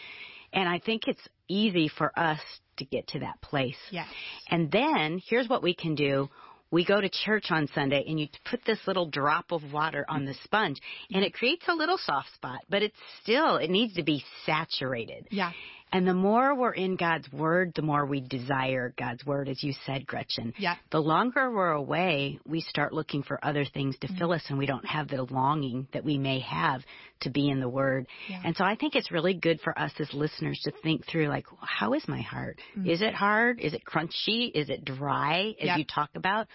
And 0.54 0.66
I 0.66 0.78
think 0.78 1.06
it's 1.06 1.20
easy 1.46 1.88
for 1.88 2.18
us 2.18 2.40
to 2.78 2.84
get 2.84 3.06
to 3.08 3.20
that 3.20 3.40
place. 3.40 3.76
Yes. 3.90 4.08
And 4.48 4.70
then 4.70 5.20
here's 5.26 5.48
what 5.48 5.62
we 5.62 5.74
can 5.74 5.94
do. 5.94 6.28
We 6.70 6.84
go 6.84 7.00
to 7.00 7.08
church 7.08 7.46
on 7.50 7.68
Sunday 7.74 8.04
and 8.08 8.18
you 8.18 8.26
put 8.50 8.64
this 8.64 8.78
little 8.86 9.08
drop 9.08 9.52
of 9.52 9.72
water 9.72 10.04
on 10.08 10.24
the 10.24 10.34
sponge 10.44 10.78
and 11.12 11.24
it 11.24 11.32
creates 11.32 11.64
a 11.68 11.74
little 11.74 11.96
soft 11.96 12.34
spot, 12.34 12.60
but 12.68 12.82
it's 12.82 12.96
still, 13.22 13.56
it 13.56 13.70
needs 13.70 13.94
to 13.94 14.02
be 14.02 14.24
saturated. 14.44 15.28
Yeah. 15.30 15.52
And 15.92 16.06
the 16.06 16.14
more 16.14 16.54
we're 16.54 16.72
in 16.72 16.96
God's 16.96 17.32
Word, 17.32 17.72
the 17.76 17.82
more 17.82 18.04
we 18.04 18.20
desire 18.20 18.92
God's 18.98 19.24
Word, 19.24 19.48
as 19.48 19.62
you 19.62 19.72
said, 19.86 20.04
Gretchen. 20.06 20.52
Yeah. 20.58 20.74
The 20.90 20.98
longer 21.00 21.50
we're 21.50 21.70
away, 21.70 22.40
we 22.44 22.60
start 22.60 22.92
looking 22.92 23.22
for 23.22 23.38
other 23.44 23.64
things 23.64 23.96
to 24.00 24.08
Mm-hmm. 24.08 24.18
fill 24.18 24.32
us, 24.32 24.42
and 24.48 24.58
we 24.58 24.66
don't 24.66 24.84
have 24.84 25.08
the 25.08 25.22
longing 25.22 25.86
that 25.92 26.04
we 26.04 26.18
may 26.18 26.40
have 26.40 26.82
to 27.20 27.30
be 27.30 27.48
in 27.48 27.60
the 27.60 27.68
Word. 27.68 28.08
Yeah. 28.28 28.42
And 28.44 28.56
so 28.56 28.64
I 28.64 28.74
think 28.74 28.96
it's 28.96 29.12
really 29.12 29.34
good 29.34 29.60
for 29.60 29.78
us 29.78 29.92
as 30.00 30.12
listeners 30.12 30.60
to 30.64 30.72
think 30.82 31.06
through, 31.06 31.28
like, 31.28 31.46
how 31.60 31.92
is 31.94 32.06
my 32.08 32.20
heart? 32.20 32.58
Mm-hmm. 32.76 32.90
Is 32.90 33.00
it 33.00 33.14
hard? 33.14 33.60
Is 33.60 33.72
it 33.72 33.82
crunchy? 33.84 34.50
Is 34.54 34.68
it 34.68 34.84
dry, 34.84 35.54
as 35.60 35.66
Yeah. 35.66 35.76
you 35.78 35.84
talk 35.84 36.10
about? 36.16 36.48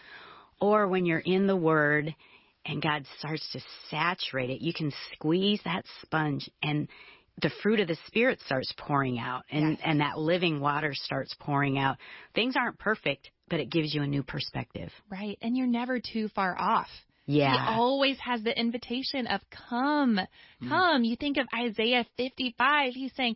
Or 0.59 0.87
when 0.87 1.05
you're 1.05 1.19
in 1.19 1.47
the 1.47 1.55
Word 1.55 2.13
and 2.65 2.81
God 2.81 3.05
starts 3.17 3.49
to 3.53 3.61
saturate 3.89 4.49
it, 4.49 4.61
you 4.61 4.73
can 4.73 4.91
squeeze 5.13 5.61
that 5.63 5.85
sponge 6.03 6.49
and 6.61 6.87
the 7.41 7.49
fruit 7.63 7.79
of 7.79 7.87
the 7.87 7.97
spirit 8.07 8.39
starts 8.45 8.73
pouring 8.77 9.17
out 9.19 9.43
and 9.51 9.71
Yes. 9.71 9.79
and 9.83 9.99
that 10.01 10.17
living 10.17 10.59
water 10.59 10.93
starts 10.93 11.33
pouring 11.39 11.77
out 11.77 11.97
things 12.35 12.55
aren't 12.55 12.77
perfect 12.79 13.31
but 13.49 13.59
it 13.59 13.69
gives 13.69 13.93
you 13.93 14.01
a 14.01 14.07
new 14.07 14.23
perspective 14.23 14.91
Right. 15.09 15.37
And 15.41 15.57
you're 15.57 15.67
never 15.67 15.99
too 15.99 16.27
far 16.29 16.55
off. 16.59 16.89
yeah 17.25 17.51
He 17.51 17.79
always 17.79 18.17
has 18.19 18.43
the 18.43 18.57
invitation 18.59 19.27
of 19.27 19.41
come, 19.49 20.19
Mm. 20.61 20.69
come. 20.69 21.03
You 21.03 21.15
think 21.15 21.37
of 21.37 21.47
Isaiah 21.57 22.05
55. 22.17 22.93
He's 22.93 23.13
saying, 23.15 23.35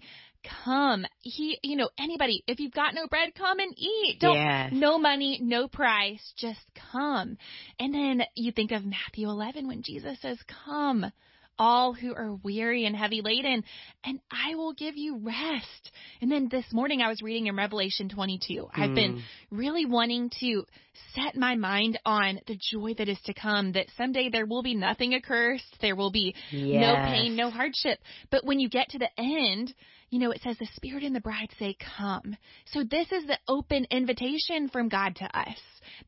come. 0.64 1.06
He, 1.22 1.58
you 1.64 1.76
know, 1.76 1.90
anybody, 1.98 2.44
if 2.48 2.60
you've 2.60 2.72
got 2.74 2.94
no 2.94 3.08
bread, 3.08 3.34
come 3.36 3.60
and 3.60 3.74
eat. 3.78 4.20
Don't, 4.20 4.36
Yes. 4.36 4.72
no 4.74 5.00
money, 5.00 5.40
no 5.42 5.68
price, 5.68 6.34
just 6.38 6.60
come. 6.92 7.38
And 7.80 7.94
then 7.94 8.24
you 8.36 8.52
think 8.52 8.72
of 8.72 8.86
Matthew 8.86 9.28
11 9.30 9.68
when 9.68 9.82
Jesus 9.82 10.20
says, 10.22 10.38
come. 10.66 11.12
All 11.58 11.94
who 11.94 12.14
are 12.14 12.34
weary 12.44 12.86
and 12.86 12.96
heavy 12.96 13.22
laden, 13.22 13.64
and 14.04 14.20
I 14.32 14.56
will 14.56 14.74
give 14.74 14.98
you 14.98 15.18
rest. 15.18 15.92
And 16.22 16.32
then 16.32 16.50
this 16.50 16.66
morning 16.72 17.02
I 17.02 17.10
was 17.10 17.22
reading 17.22 17.48
in 17.48 17.56
Revelation 17.56 18.10
22. 18.10 18.68
I've 18.74 18.94
been 18.94 19.22
hmm. 19.50 19.58
really 19.58 19.86
wanting 19.86 20.32
to 20.42 20.66
set 21.14 21.36
my 21.36 21.56
mind 21.56 22.00
on 22.06 22.40
the 22.48 22.58
joy 22.72 22.94
that 22.98 23.10
is 23.10 23.20
to 23.26 23.34
come, 23.34 23.74
that 23.74 23.88
someday 23.98 24.30
there 24.30 24.46
will 24.46 24.64
be 24.64 24.76
nothing 24.76 25.16
accursed, 25.16 25.78
there 25.82 25.96
will 25.96 26.12
be 26.12 26.36
no 26.52 26.96
pain, 26.96 27.36
no 27.36 27.50
hardship. 27.50 28.00
But 28.32 28.46
when 28.46 28.60
you 28.60 28.70
get 28.70 28.90
to 28.90 29.00
the 29.00 29.10
end, 29.18 29.74
you 30.10 30.20
know, 30.20 30.32
it 30.32 30.42
says 30.44 30.58
the 30.58 30.68
Spirit 30.76 31.04
and 31.04 31.16
the 31.16 31.22
bride 31.22 31.50
say, 31.58 31.76
Come. 31.98 32.38
So 32.66 32.84
this 32.84 33.12
is 33.12 33.26
the 33.26 33.40
open 33.48 33.88
invitation 33.92 34.70
from 34.70 34.90
God 34.90 35.16
to 35.18 35.26
us 35.38 35.58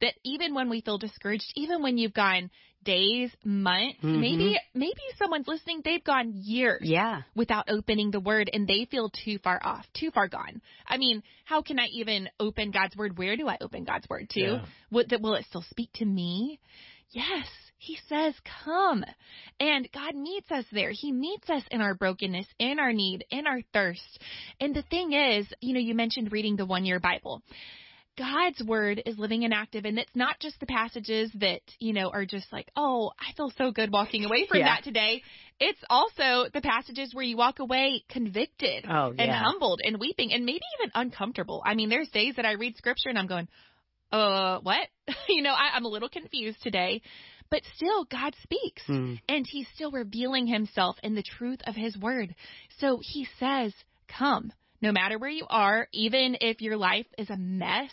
that 0.01 0.13
even 0.24 0.54
when 0.54 0.70
we 0.70 0.82
feel 0.82 0.98
discouraged, 0.98 1.51
even 1.56 1.82
when 1.82 1.98
you've 1.98 2.13
gone 2.13 2.50
days, 2.88 3.29
months, 3.44 4.00
Mhm. 4.01 4.20
maybe, 4.20 4.58
maybe 4.74 5.01
someone's 5.17 5.48
listening, 5.48 5.82
they've 5.84 6.03
gone 6.03 6.32
years 6.34 6.82
yeah 6.84 7.24
without 7.36 7.65
opening 7.70 8.12
the 8.12 8.20
word 8.22 8.50
and 8.51 8.65
they 8.67 8.86
feel 8.86 9.10
too 9.10 9.38
far 9.39 9.60
off, 9.62 9.86
too 9.94 10.10
far 10.12 10.27
gone. 10.29 10.62
I 10.88 10.98
mean, 10.98 11.22
how 11.44 11.62
can 11.62 11.79
I 11.79 11.88
even 11.88 12.29
open 12.39 12.72
God's 12.72 12.96
word? 12.96 13.17
Where 13.17 13.36
do 13.36 13.48
I 13.48 13.58
open 13.60 13.84
God's 13.84 14.08
word 14.10 14.29
to? 14.32 14.41
Yeah. 14.41 14.65
That 15.10 15.22
will 15.22 15.36
it 15.36 15.46
still 15.46 15.65
speak 15.70 15.91
to 15.96 16.06
me? 16.06 16.60
Yes, 17.12 17.48
he 17.77 17.98
says 18.08 18.34
come. 18.63 19.03
And 19.60 19.88
God 19.91 20.15
meets 20.15 20.51
us 20.51 20.65
there. 20.72 20.91
He 20.91 21.12
meets 21.12 21.50
us 21.50 21.63
in 21.72 21.82
our 21.82 21.94
brokenness, 21.94 22.48
in 22.58 22.79
our 22.79 22.94
need, 22.94 23.25
in 23.29 23.48
our 23.48 23.62
thirst. 23.74 24.20
And 24.60 24.74
the 24.75 24.82
thing 24.84 25.13
is, 25.13 25.48
you 25.62 25.74
know, 25.74 25.79
you 25.79 25.94
mentioned 25.94 26.32
reading 26.32 26.56
the 26.56 26.65
one 26.65 26.86
year 26.86 27.00
Bible. 27.00 27.41
God's 28.17 28.62
word 28.63 29.01
is 29.05 29.17
living 29.19 29.43
and 29.43 29.53
active, 29.53 29.86
and 29.86 30.00
it's 30.00 30.15
not 30.15 30.39
just 30.39 30.59
the 30.59 30.65
passages 30.65 31.31
that, 31.36 31.62
you 31.79 31.93
know, 31.93 32.09
are 32.09 32.25
just 32.25 32.51
like, 32.51 32.67
oh, 32.75 33.12
I 33.19 33.33
feel 33.36 33.51
so 33.57 33.71
good 33.71 33.91
walking 33.91 34.25
away 34.25 34.47
from 34.47 34.59
Yeah. 34.59 34.65
that 34.75 34.83
today. 34.83 35.21
It's 35.59 35.79
also 35.89 36.50
the 36.53 36.62
passages 36.62 37.13
where 37.13 37.24
you 37.24 37.38
walk 37.38 37.59
away 37.59 38.03
convicted 38.09 38.86
Oh, 38.89 39.13
and 39.17 39.31
humbled 39.31 39.81
and 39.83 40.00
weeping 40.00 40.33
and 40.33 40.45
maybe 40.45 40.62
even 40.79 40.91
uncomfortable. 40.95 41.62
I 41.65 41.75
mean, 41.75 41.89
there's 41.89 42.09
days 42.09 42.36
that 42.36 42.45
I 42.45 42.53
read 42.53 42.75
scripture 42.77 43.09
and 43.09 43.17
I'm 43.17 43.27
going, 43.27 43.47
uh, 44.12 44.59
what? 44.62 44.88
you 45.29 45.41
know, 45.41 45.53
I, 45.53 45.75
I'm 45.75 45.86
a 45.86 45.89
little 45.89 46.09
confused 46.09 46.62
today, 46.62 47.01
but 47.50 47.62
still 47.75 48.05
God 48.05 48.36
speaks 48.41 48.83
Mm. 48.88 49.19
and 49.27 49.45
he's 49.47 49.67
still 49.75 49.91
revealing 49.91 50.47
himself 50.47 50.95
in 51.03 51.13
the 51.13 51.24
truth 51.24 51.59
of 51.67 51.75
his 51.75 51.97
word. 51.97 52.33
So 52.79 53.00
he 53.01 53.27
says, 53.39 53.74
come, 54.07 54.51
no 54.81 54.91
matter 54.91 55.17
where 55.17 55.29
you 55.29 55.46
are, 55.50 55.88
even 55.91 56.38
if 56.41 56.62
your 56.62 56.77
life 56.77 57.07
is 57.17 57.29
a 57.29 57.38
mess, 57.38 57.91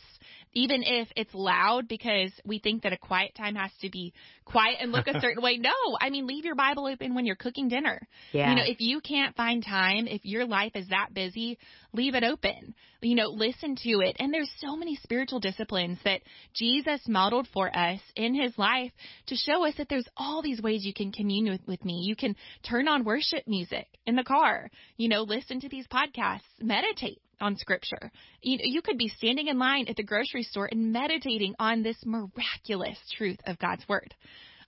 even 0.55 0.83
if 0.85 1.09
it's 1.17 1.35
loud 1.35 1.89
because 1.89 2.31
we 2.45 2.59
think 2.59 2.83
that 2.83 2.93
a 2.93 2.97
quiet 2.97 3.35
time 3.35 3.55
has 3.57 3.71
to 3.81 3.91
be 3.91 4.13
quiet 4.45 4.77
and 4.81 4.93
look 4.93 5.07
a 5.07 5.21
certain 5.21 5.43
way. 5.43 5.57
No, 5.57 5.73
I 6.01 6.11
mean, 6.11 6.27
leave 6.27 6.45
your 6.45 6.55
Bible 6.55 6.87
open 6.87 7.15
when 7.15 7.27
you're 7.27 7.37
cooking 7.37 7.69
dinner. 7.69 8.01
yeah 8.33 8.51
You 8.51 8.57
know, 8.57 8.63
if 8.65 8.81
you 8.81 9.01
can't 9.01 9.37
find 9.37 9.65
time, 9.65 10.07
if 10.07 10.25
your 10.25 10.47
life 10.47 10.73
is 10.75 10.89
that 10.89 11.13
busy, 11.13 11.59
leave 11.93 12.15
it 12.15 12.25
open. 12.25 12.75
You 13.01 13.17
know, 13.17 13.29
listen 13.29 13.77
to 13.77 13.91
it. 14.01 14.17
And 14.19 14.33
there's 14.33 14.51
so 14.59 14.77
many 14.77 14.97
spiritual 14.97 15.41
disciplines 15.41 15.99
that 16.05 16.23
Jesus 16.55 17.01
modeled 17.07 17.49
for 17.53 17.75
us 17.77 18.01
in 18.17 18.35
his 18.35 18.57
life 18.57 18.93
to 19.27 19.37
show 19.37 19.67
us 19.67 19.75
that 19.77 19.89
there's 19.89 20.09
all 20.17 20.41
these 20.41 20.63
ways 20.63 20.87
you 20.87 20.95
can 20.95 21.13
commune 21.13 21.51
with, 21.51 21.67
with 21.67 21.85
me. 21.85 22.05
You 22.07 22.17
can 22.17 22.35
turn 22.63 22.89
on 22.89 23.05
worship 23.05 23.47
music 23.47 23.87
in 24.07 24.17
the 24.17 24.25
car, 24.25 24.71
you 24.97 25.09
know, 25.09 25.23
listen 25.23 25.61
to 25.61 25.69
these 25.69 25.87
podcasts, 25.89 26.41
meditate 26.61 27.21
on 27.45 27.57
scripture. 27.57 28.11
You, 28.41 28.59
you 28.63 28.83
could 28.83 28.97
be 28.99 29.09
standing 29.09 29.49
in 29.49 29.59
line 29.59 29.87
at 29.89 29.97
the 29.97 30.03
grocery 30.03 30.43
store 30.43 30.69
and 30.71 30.93
meditating 30.93 31.55
on 31.59 31.83
this 31.83 31.97
miraculous 32.05 32.99
truth 33.17 33.39
of 33.47 33.59
God's 33.59 33.87
word. 33.89 34.15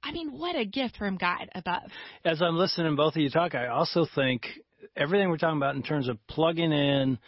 I 0.03 0.13
mean, 0.13 0.31
what 0.39 0.55
a 0.57 0.65
gift 0.65 0.97
from 0.99 1.17
God 1.17 1.49
above. 1.55 1.91
As 2.25 2.43
I'm 2.43 2.57
listening 2.57 2.93
to 2.93 2.97
both 2.97 3.17
of 3.17 3.23
you 3.23 3.31
talk, 3.31 3.55
I 3.55 3.69
also 3.69 4.07
think 4.15 4.47
everything 4.95 5.29
we're 5.31 5.39
talking 5.39 5.57
about 5.57 5.75
in 5.75 5.83
terms 5.83 6.09
of 6.09 6.19
plugging 6.29 6.71
in 6.73 7.19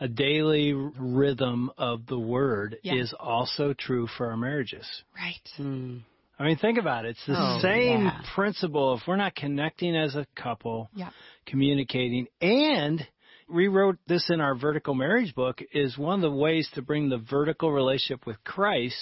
a 0.00 0.08
daily 0.08 0.72
rhythm 0.74 1.70
of 1.78 2.06
the 2.06 2.18
word 2.18 2.76
Yeah. 2.82 2.96
is 2.96 3.14
also 3.18 3.72
true 3.72 4.06
for 4.18 4.30
our 4.30 4.36
marriages. 4.36 4.86
Right. 5.16 5.48
Mm. 5.58 6.00
I 6.38 6.44
mean, 6.44 6.56
think 6.58 6.78
about 6.78 7.06
it. 7.06 7.10
It's 7.10 7.26
the 7.26 7.34
Oh, 7.38 7.58
same 7.62 8.04
yeah. 8.04 8.20
principle. 8.34 8.94
If 8.94 9.06
we're 9.06 9.16
not 9.16 9.34
connecting 9.34 9.96
as 9.96 10.16
a 10.16 10.26
couple, 10.34 10.90
Yeah. 10.94 11.08
communicating, 11.46 12.26
and 12.42 13.06
we 13.48 13.68
wrote 13.68 13.98
this 14.06 14.28
in 14.30 14.40
our 14.40 14.54
vertical 14.54 14.94
marriage 14.94 15.34
book, 15.34 15.60
is 15.72 15.96
one 15.96 16.16
of 16.16 16.30
the 16.30 16.36
ways 16.36 16.68
to 16.74 16.82
bring 16.82 17.08
the 17.08 17.18
vertical 17.18 17.70
relationship 17.72 18.26
with 18.26 18.42
Christ 18.44 18.96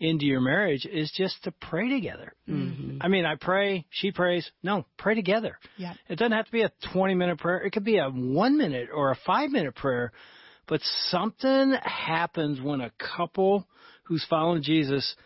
into 0.00 0.26
your 0.26 0.40
marriage 0.40 0.86
is 0.86 1.10
just 1.16 1.42
to 1.44 1.50
pray 1.50 1.88
together. 1.88 2.32
Mhm. 2.48 2.98
I 3.00 3.08
mean, 3.08 3.24
I 3.24 3.34
pray, 3.34 3.84
she 3.90 4.12
prays. 4.12 4.48
No, 4.62 4.86
pray 4.96 5.14
together. 5.16 5.58
Yeah. 5.76 5.94
It 6.08 6.16
doesn't 6.16 6.32
have 6.32 6.46
to 6.46 6.52
be 6.52 6.62
a 6.62 6.70
20 6.92 7.14
minute 7.14 7.38
prayer. 7.38 7.58
It 7.58 7.72
could 7.72 7.84
be 7.84 7.98
a 7.98 8.08
one 8.08 8.56
minute 8.56 8.90
or 8.94 9.10
a 9.10 9.16
five 9.16 9.50
minute 9.50 9.74
prayer. 9.74 10.12
But 10.68 10.82
something 11.10 11.72
happens 11.82 12.60
when 12.60 12.80
a 12.80 12.90
couple 12.98 13.66
who's 14.04 14.24
following 14.26 14.62
Jesus 14.62 15.16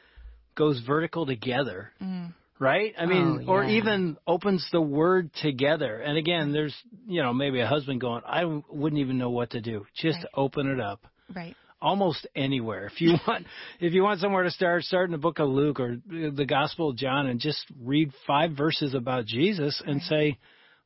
goes 0.54 0.80
vertical 0.80 1.26
together, 1.26 1.92
Mm. 2.02 2.32
Right? 2.62 2.94
I 2.96 3.06
mean, 3.06 3.44
Oh, 3.48 3.52
or 3.52 3.64
even 3.64 4.16
opens 4.24 4.64
the 4.70 4.80
word 4.80 5.30
together. 5.42 5.96
And 5.98 6.16
again, 6.16 6.52
there's, 6.52 6.74
you 7.08 7.20
know, 7.20 7.32
maybe 7.34 7.58
a 7.60 7.66
husband 7.66 8.00
going, 8.00 8.22
I 8.24 8.44
wouldn't 8.44 9.00
even 9.00 9.18
know 9.18 9.30
what 9.30 9.50
to 9.50 9.60
do. 9.60 9.84
Just 9.96 10.18
Right. 10.18 10.26
open 10.34 10.68
it 10.68 10.78
up 10.80 11.04
Right. 11.34 11.56
almost 11.80 12.24
anywhere. 12.36 12.86
If 12.86 13.00
you 13.00 13.16
want, 13.26 13.46
if 13.80 13.92
you 13.92 14.04
want 14.04 14.20
somewhere 14.20 14.44
to 14.44 14.50
start, 14.52 14.84
start 14.84 15.06
in 15.06 15.12
the 15.12 15.18
book 15.18 15.40
of 15.40 15.48
Luke 15.48 15.80
or 15.80 15.96
the 16.06 16.46
Gospel 16.46 16.90
of 16.90 16.96
John, 16.96 17.26
and 17.26 17.40
just 17.40 17.64
read 17.80 18.12
five 18.28 18.52
verses 18.52 18.94
about 18.94 19.26
Jesus 19.26 19.82
and 19.84 20.00
say, 20.02 20.38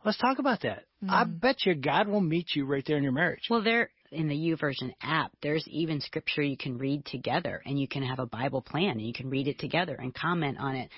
"Let's 0.02 0.18
talk 0.18 0.38
about 0.38 0.62
that." 0.62 0.84
I 1.06 1.24
Mm. 1.24 1.40
bet 1.40 1.66
you 1.66 1.74
God 1.74 2.08
will 2.08 2.22
meet 2.22 2.54
you 2.54 2.64
right 2.64 2.84
there 2.86 2.96
in 2.96 3.02
your 3.02 3.12
marriage. 3.12 3.42
Well, 3.50 3.62
there 3.62 3.90
in 4.12 4.28
the 4.28 4.34
YouVersion 4.34 4.92
app, 5.02 5.32
there's 5.42 5.64
even 5.68 6.00
scripture 6.00 6.42
you 6.42 6.56
can 6.56 6.78
read 6.78 7.04
together, 7.04 7.62
and 7.64 7.78
you 7.78 7.88
can 7.88 8.02
have 8.02 8.18
a 8.18 8.26
Bible 8.26 8.62
plan, 8.62 8.90
and 8.90 9.02
you 9.02 9.12
can 9.12 9.30
read 9.30 9.48
it 9.48 9.58
together 9.58 9.94
and 9.94 10.14
comment 10.14 10.58
on 10.58 10.76
it. 10.76 10.90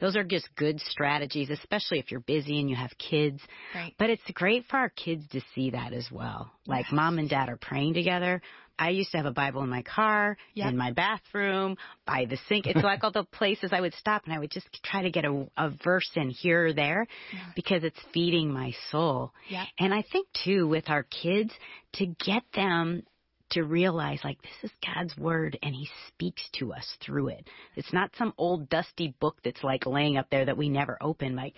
Those 0.00 0.16
are 0.16 0.24
just 0.24 0.48
good 0.56 0.80
strategies, 0.80 1.50
especially 1.50 1.98
if 1.98 2.10
you're 2.10 2.20
busy 2.20 2.60
and 2.60 2.68
you 2.68 2.76
have 2.76 2.90
kids. 2.98 3.40
Right. 3.74 3.94
But 3.98 4.10
it's 4.10 4.22
great 4.34 4.64
for 4.68 4.76
our 4.76 4.90
kids 4.90 5.26
to 5.32 5.40
see 5.54 5.70
that 5.70 5.92
as 5.92 6.08
well. 6.10 6.50
Like 6.66 6.92
mom 6.92 7.18
and 7.18 7.28
dad 7.28 7.48
are 7.48 7.56
praying 7.56 7.94
together. 7.94 8.42
I 8.78 8.90
used 8.90 9.10
to 9.12 9.16
have 9.16 9.26
a 9.26 9.30
Bible 9.32 9.62
in 9.62 9.68
my 9.70 9.82
car, 9.82 10.36
Yep. 10.54 10.68
in 10.70 10.76
my 10.76 10.92
bathroom, 10.92 11.76
by 12.06 12.26
the 12.26 12.36
sink. 12.48 12.66
It's 12.66 12.82
like 12.82 13.02
all 13.04 13.10
the 13.12 13.24
places 13.32 13.72
I 13.72 13.80
would 13.80 13.94
stop 13.94 14.24
and 14.24 14.34
I 14.34 14.38
would 14.38 14.50
just 14.50 14.68
try 14.84 15.02
to 15.02 15.10
get 15.10 15.24
a, 15.24 15.46
a 15.56 15.70
verse 15.84 16.10
in 16.14 16.30
here 16.30 16.66
or 16.66 16.72
there 16.72 17.06
Yeah. 17.32 17.40
because 17.54 17.84
it's 17.84 17.98
feeding 18.12 18.50
my 18.52 18.72
soul. 18.90 19.32
Yeah. 19.48 19.64
And 19.78 19.94
I 19.94 20.02
think 20.12 20.28
too 20.44 20.66
with 20.68 20.90
our 20.90 21.02
kids 21.04 21.52
to 21.94 22.06
get 22.06 22.42
them 22.54 23.02
to 23.50 23.62
realize 23.62 24.20
like 24.24 24.40
this 24.42 24.70
is 24.70 24.76
God's 24.84 25.16
word 25.16 25.58
and 25.62 25.74
he 25.74 25.88
speaks 26.08 26.42
to 26.58 26.72
us 26.72 26.86
through 27.04 27.28
it. 27.28 27.46
It's 27.76 27.92
not 27.92 28.10
some 28.18 28.32
old 28.38 28.68
dusty 28.68 29.14
book 29.20 29.36
that's 29.44 29.62
like 29.62 29.86
laying 29.86 30.16
up 30.16 30.26
there 30.30 30.44
that 30.44 30.56
we 30.56 30.68
never 30.68 30.98
open 31.00 31.36
like 31.36 31.54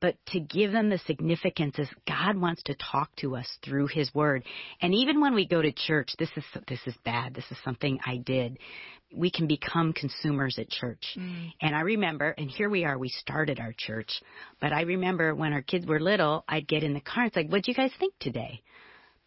but 0.00 0.16
to 0.26 0.40
give 0.40 0.72
them 0.72 0.88
the 0.88 0.98
significance 0.98 1.78
is 1.78 1.88
God 2.06 2.36
wants 2.36 2.62
to 2.64 2.74
talk 2.74 3.14
to 3.16 3.36
us 3.36 3.46
through 3.64 3.86
his 3.86 4.12
word. 4.14 4.42
And 4.80 4.94
even 4.94 5.20
when 5.20 5.34
we 5.34 5.46
go 5.46 5.62
to 5.62 5.72
church, 5.72 6.10
this 6.18 6.30
is 6.36 6.44
this 6.68 6.80
is 6.86 6.94
bad. 7.04 7.34
This 7.34 7.44
is 7.50 7.56
something 7.64 7.98
I 8.04 8.16
did. 8.16 8.58
We 9.14 9.30
can 9.30 9.46
become 9.46 9.92
consumers 9.92 10.58
at 10.58 10.70
church. 10.70 11.04
Mm. 11.16 11.52
And 11.60 11.76
I 11.76 11.80
remember, 11.80 12.30
and 12.30 12.50
here 12.50 12.70
we 12.70 12.84
are, 12.84 12.98
we 12.98 13.10
started 13.10 13.60
our 13.60 13.74
church, 13.76 14.10
but 14.60 14.72
I 14.72 14.82
remember 14.82 15.34
when 15.34 15.52
our 15.52 15.62
kids 15.62 15.86
were 15.86 16.00
little, 16.00 16.44
I'd 16.48 16.66
get 16.66 16.82
in 16.82 16.94
the 16.94 17.00
car, 17.00 17.26
it's 17.26 17.36
like, 17.36 17.50
what 17.50 17.62
do 17.62 17.70
you 17.70 17.76
guys 17.76 17.92
think 18.00 18.14
today? 18.20 18.62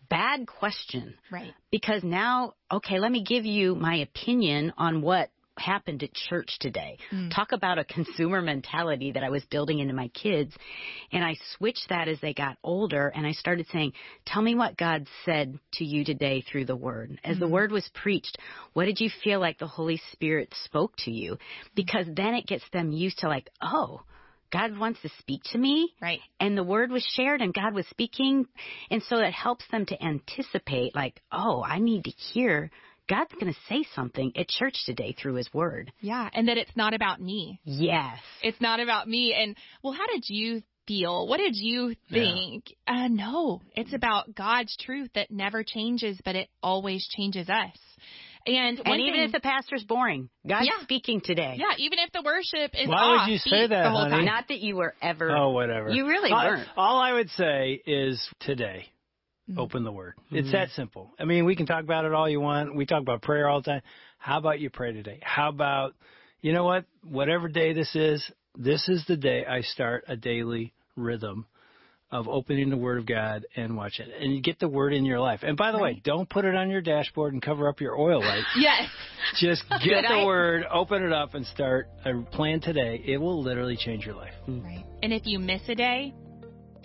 Bad 0.10 0.48
question. 0.48 1.16
Right. 1.32 1.54
Because 1.72 2.04
now, 2.04 2.54
okay, 2.72 3.00
let 3.00 3.12
me 3.12 3.24
give 3.24 3.46
you 3.46 3.76
my 3.76 3.98
opinion 3.98 4.74
on 4.78 5.02
what 5.02 5.30
happened 5.58 6.04
at 6.04 6.14
church 6.14 6.58
today. 6.60 6.98
Mm. 7.12 7.34
Talk 7.34 7.52
about 7.52 7.80
a 7.80 7.86
consumer 7.86 8.42
mentality 8.42 9.14
that 9.14 9.24
I 9.24 9.30
was 9.30 9.44
building 9.46 9.80
into 9.80 9.94
my 9.94 10.10
kids. 10.10 10.54
And 11.12 11.24
I 11.24 11.38
switched 11.58 11.90
that 11.90 12.08
as 12.08 12.20
they 12.20 12.34
got 12.34 12.58
older 12.64 13.12
and 13.16 13.26
I 13.26 13.32
started 13.32 13.68
saying, 13.72 13.94
tell 14.26 14.42
me 14.42 14.56
what 14.56 14.78
God 14.78 15.08
said 15.24 15.58
to 15.74 15.86
you 15.86 16.04
today 16.04 16.42
through 16.42 16.66
the 16.66 16.76
word. 16.76 17.20
As 17.24 17.40
the 17.40 17.48
word 17.48 17.72
was 17.72 17.90
preached, 17.94 18.38
what 18.74 18.86
did 18.86 19.00
you 19.00 19.10
feel 19.24 19.40
like 19.40 19.58
the 19.58 19.68
Holy 19.68 20.02
Spirit 20.12 20.54
spoke 20.66 20.94
to 21.00 21.12
you? 21.12 21.38
Because 21.76 22.06
then 22.08 22.36
it 22.36 22.48
gets 22.48 22.66
them 22.74 22.92
used 22.92 23.20
to 23.20 23.28
like, 23.28 23.50
oh, 23.62 24.02
God 24.52 24.78
wants 24.78 25.02
to 25.02 25.10
speak 25.20 25.42
to 25.52 25.58
me. 25.58 25.94
Right. 26.02 26.20
And 26.40 26.58
the 26.58 26.64
word 26.64 26.92
was 26.92 27.06
shared 27.16 27.42
and 27.42 27.54
God 27.54 27.74
was 27.74 27.88
speaking. 27.88 28.46
And 28.90 29.04
so 29.04 29.18
it 29.18 29.34
helps 29.34 29.66
them 29.72 29.86
to 29.88 30.04
anticipate, 30.04 30.96
like, 30.96 31.22
oh, 31.32 31.64
I 31.64 31.80
need 31.80 32.06
to 32.06 32.12
hear 32.12 32.72
God's 33.08 33.34
going 33.34 33.54
to 33.54 33.60
say 33.70 33.86
something 33.94 34.32
at 34.36 34.48
church 34.48 34.76
today 34.86 35.16
through 35.20 35.36
his 35.36 35.54
word. 35.54 35.92
Yeah. 36.02 36.30
And 36.34 36.48
that 36.48 36.58
it's 36.58 36.76
not 36.76 36.94
about 36.94 37.22
me. 37.22 37.60
Yes. 37.64 38.20
It's 38.42 38.60
not 38.60 38.80
about 38.80 39.08
me. 39.08 39.36
And 39.38 39.56
well, 39.84 39.94
how 39.94 40.08
did 40.08 40.24
you 40.28 40.64
feel? 40.88 41.28
What 41.28 41.38
did 41.38 41.56
you 41.56 41.96
think? 42.12 42.66
Uh, 42.88 43.08
no, 43.10 43.62
it's 43.76 43.94
about 43.94 44.34
God's 44.36 44.76
truth 44.78 45.10
that 45.16 45.32
never 45.32 45.64
changes, 45.64 46.20
but 46.24 46.36
it 46.36 46.50
always 46.64 47.08
changes 47.08 47.50
us. 47.50 47.78
And, 48.48 48.80
And 48.86 49.02
even 49.02 49.14
thing, 49.16 49.24
if 49.24 49.32
the 49.32 49.40
pastor's 49.40 49.84
boring, 49.84 50.30
God's 50.48 50.68
Yeah. 50.68 50.84
speaking 50.84 51.20
today. 51.22 51.56
yeah, 51.58 51.74
even 51.80 51.98
if 52.00 52.12
the 52.12 52.22
worship 52.22 52.76
is 52.80 52.88
Why 52.90 52.96
off 52.96 53.28
would 53.28 53.32
you 53.34 53.40
say 53.40 53.66
that, 53.68 53.84
the 53.84 53.90
whole 53.90 54.02
honey? 54.02 54.12
time. 54.18 54.26
Not 54.26 54.48
that 54.50 54.60
you 54.60 54.76
were 54.76 54.94
ever. 55.02 55.32
Oh, 55.36 55.50
whatever. 55.52 55.90
You 55.90 56.08
really 56.08 56.32
all, 56.32 56.46
weren't. 56.46 56.70
All 56.78 57.00
I 57.00 57.14
would 57.14 57.30
say 57.32 57.82
is 57.88 58.30
today, 58.42 58.88
Mhm. 59.50 59.60
open 59.60 59.84
the 59.84 59.92
Word. 59.92 60.14
It's 60.32 60.52
that 60.52 60.70
simple. 60.72 61.14
I 61.20 61.26
mean, 61.26 61.46
we 61.46 61.56
can 61.56 61.66
talk 61.66 61.84
about 61.84 62.06
it 62.06 62.14
all 62.14 62.30
you 62.30 62.40
want. 62.40 62.76
We 62.76 62.86
talk 62.86 63.02
about 63.02 63.22
prayer 63.24 63.50
all 63.50 63.62
the 63.62 63.72
time. 63.72 63.82
How 64.20 64.38
about 64.38 64.60
you 64.60 64.70
pray 64.70 64.92
today? 64.94 65.20
How 65.24 65.50
about, 65.50 65.96
you 66.42 66.54
know 66.54 66.64
what? 66.66 66.86
Whatever 67.04 67.48
day 67.48 67.74
this 67.74 67.96
is, 67.96 68.32
this 68.56 68.88
is 68.90 69.06
the 69.06 69.18
day 69.18 69.44
I 69.46 69.62
start 69.62 70.04
a 70.08 70.16
daily 70.16 70.74
rhythm 70.96 71.46
of 72.20 72.28
opening 72.28 72.70
the 72.70 72.78
Word 72.78 73.00
of 73.00 73.06
God 73.06 73.46
and 73.56 73.76
watch 73.76 74.00
it. 74.00 74.08
And 74.20 74.34
you 74.34 74.42
get 74.42 74.60
the 74.60 74.68
Word 74.68 74.94
in 74.94 75.06
your 75.06 75.20
life. 75.20 75.42
And 75.44 75.58
by 75.58 75.72
the 75.72 75.80
way, 75.80 76.02
don't 76.04 76.30
put 76.30 76.46
it 76.46 76.56
on 76.56 76.70
your 76.70 76.82
dashboard 76.82 77.34
and 77.34 77.42
cover 77.42 77.68
up 77.68 77.82
your 77.82 77.98
oil 77.98 78.20
light. 78.20 78.44
Yes. 78.58 78.90
Just 79.38 79.64
get 79.70 80.04
the 80.04 80.14
idea. 80.14 80.26
Word, 80.26 80.64
open 80.72 81.04
it 81.04 81.12
up, 81.12 81.34
and 81.34 81.46
start 81.48 81.90
a 82.06 82.22
plan 82.32 82.62
today. 82.62 83.02
It 83.06 83.18
will 83.18 83.42
literally 83.42 83.76
change 83.76 84.06
your 84.06 84.16
life. 84.16 84.34
Hmm. 84.46 84.62
Right. 84.62 84.86
And 85.04 85.12
if 85.14 85.24
you 85.26 85.40
miss 85.40 85.62
a 85.68 85.76
day, 85.76 86.14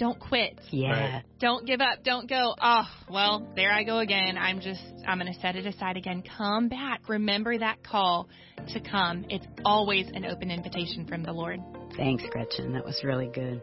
don't 0.00 0.18
quit. 0.18 0.58
Yeah. 0.70 0.90
Right. 0.90 1.22
Don't 1.40 1.66
give 1.66 1.80
up. 1.80 2.02
Don't 2.02 2.28
go, 2.28 2.54
oh, 2.60 2.88
well, 3.10 3.46
there 3.54 3.70
I 3.70 3.84
go 3.84 3.98
again. 3.98 4.38
I'm 4.38 4.60
just, 4.60 4.82
I'm 5.06 5.18
going 5.18 5.32
to 5.32 5.38
set 5.40 5.56
it 5.56 5.66
aside 5.66 5.98
again. 5.98 6.22
Come 6.38 6.68
back. 6.68 7.08
Remember 7.08 7.56
that 7.58 7.84
call 7.84 8.28
to 8.72 8.80
come. 8.80 9.26
It's 9.28 9.46
always 9.64 10.06
an 10.14 10.24
open 10.24 10.50
invitation 10.50 11.06
from 11.06 11.22
the 11.22 11.32
Lord. 11.32 11.60
Thanks, 11.96 12.24
Gretchen. 12.30 12.72
That 12.72 12.84
was 12.84 13.00
really 13.04 13.28
good. 13.28 13.62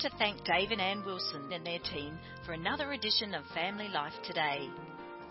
To 0.00 0.10
thank 0.18 0.42
Dave 0.44 0.70
and 0.70 0.80
Ann 0.80 1.04
Wilson 1.04 1.52
and 1.52 1.64
their 1.64 1.78
team 1.78 2.18
for 2.46 2.52
another 2.52 2.92
edition 2.92 3.34
of 3.34 3.44
Family 3.54 3.88
Life 3.88 4.14
Today. 4.26 4.66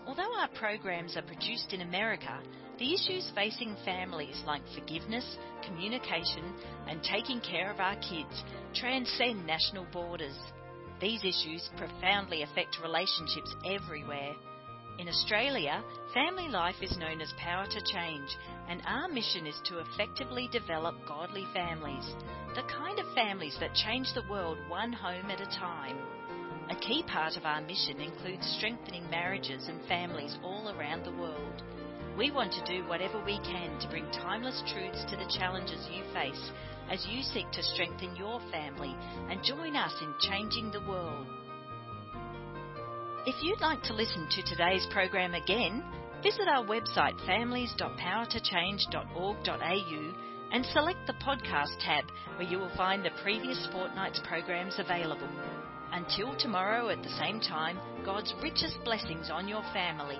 Although 0.06 0.32
our 0.38 0.48
programs 0.54 1.16
are 1.16 1.22
produced 1.22 1.72
in 1.72 1.80
America, 1.80 2.38
the 2.78 2.94
issues 2.94 3.32
facing 3.34 3.74
families 3.84 4.40
like 4.46 4.62
forgiveness, 4.72 5.38
communication, 5.66 6.54
and 6.88 7.02
taking 7.02 7.40
care 7.40 7.72
of 7.72 7.80
our 7.80 7.96
kids 7.96 8.44
transcend 8.72 9.44
national 9.44 9.86
borders. 9.92 10.38
These 11.00 11.24
issues 11.24 11.68
profoundly 11.76 12.42
affect 12.42 12.78
relationships 12.80 13.52
everywhere. 13.66 14.34
In 15.00 15.08
Australia, 15.08 15.82
family 16.12 16.48
life 16.48 16.82
is 16.82 16.98
known 16.98 17.22
as 17.22 17.32
Power 17.38 17.64
to 17.64 17.80
Change, 17.80 18.36
and 18.68 18.82
our 18.84 19.08
mission 19.08 19.46
is 19.46 19.58
to 19.64 19.78
effectively 19.78 20.46
develop 20.52 20.94
godly 21.08 21.46
families, 21.54 22.04
the 22.54 22.68
kind 22.68 22.98
of 22.98 23.14
families 23.14 23.56
that 23.60 23.72
change 23.72 24.12
the 24.12 24.28
world 24.28 24.58
one 24.68 24.92
home 24.92 25.30
at 25.30 25.40
a 25.40 25.58
time. 25.58 25.96
A 26.68 26.76
key 26.76 27.02
part 27.02 27.38
of 27.38 27.46
our 27.46 27.62
mission 27.62 27.98
includes 27.98 28.46
strengthening 28.58 29.08
marriages 29.08 29.68
and 29.68 29.80
families 29.88 30.36
all 30.44 30.68
around 30.68 31.06
the 31.06 31.16
world. 31.16 31.62
We 32.18 32.30
want 32.30 32.52
to 32.52 32.70
do 32.70 32.86
whatever 32.86 33.24
we 33.24 33.38
can 33.38 33.80
to 33.80 33.88
bring 33.88 34.04
timeless 34.12 34.62
truths 34.70 35.06
to 35.08 35.16
the 35.16 35.32
challenges 35.38 35.88
you 35.90 36.04
face 36.12 36.50
as 36.90 37.06
you 37.08 37.22
seek 37.22 37.50
to 37.52 37.62
strengthen 37.62 38.16
your 38.16 38.38
family 38.52 38.94
and 39.30 39.42
join 39.42 39.76
us 39.76 39.94
in 40.02 40.12
changing 40.28 40.70
the 40.72 40.86
world. 40.86 41.26
If 43.26 43.42
you'd 43.42 43.60
like 43.60 43.82
to 43.82 43.92
listen 43.92 44.26
to 44.30 44.42
today's 44.42 44.86
program 44.90 45.34
again, 45.34 45.84
visit 46.22 46.48
our 46.48 46.64
website 46.64 47.20
families.powertochange.org.au 47.26 50.14
and 50.52 50.66
select 50.66 51.06
the 51.06 51.12
podcast 51.12 51.78
tab 51.80 52.06
where 52.36 52.48
you 52.48 52.58
will 52.58 52.74
find 52.78 53.04
the 53.04 53.10
previous 53.22 53.68
fortnight's 53.72 54.20
programs 54.26 54.78
available. 54.78 55.28
Until 55.92 56.34
tomorrow 56.38 56.88
at 56.88 57.02
the 57.02 57.10
same 57.10 57.40
time, 57.40 57.78
God's 58.06 58.32
richest 58.42 58.82
blessings 58.84 59.28
on 59.30 59.48
your 59.48 59.62
family. 59.74 60.18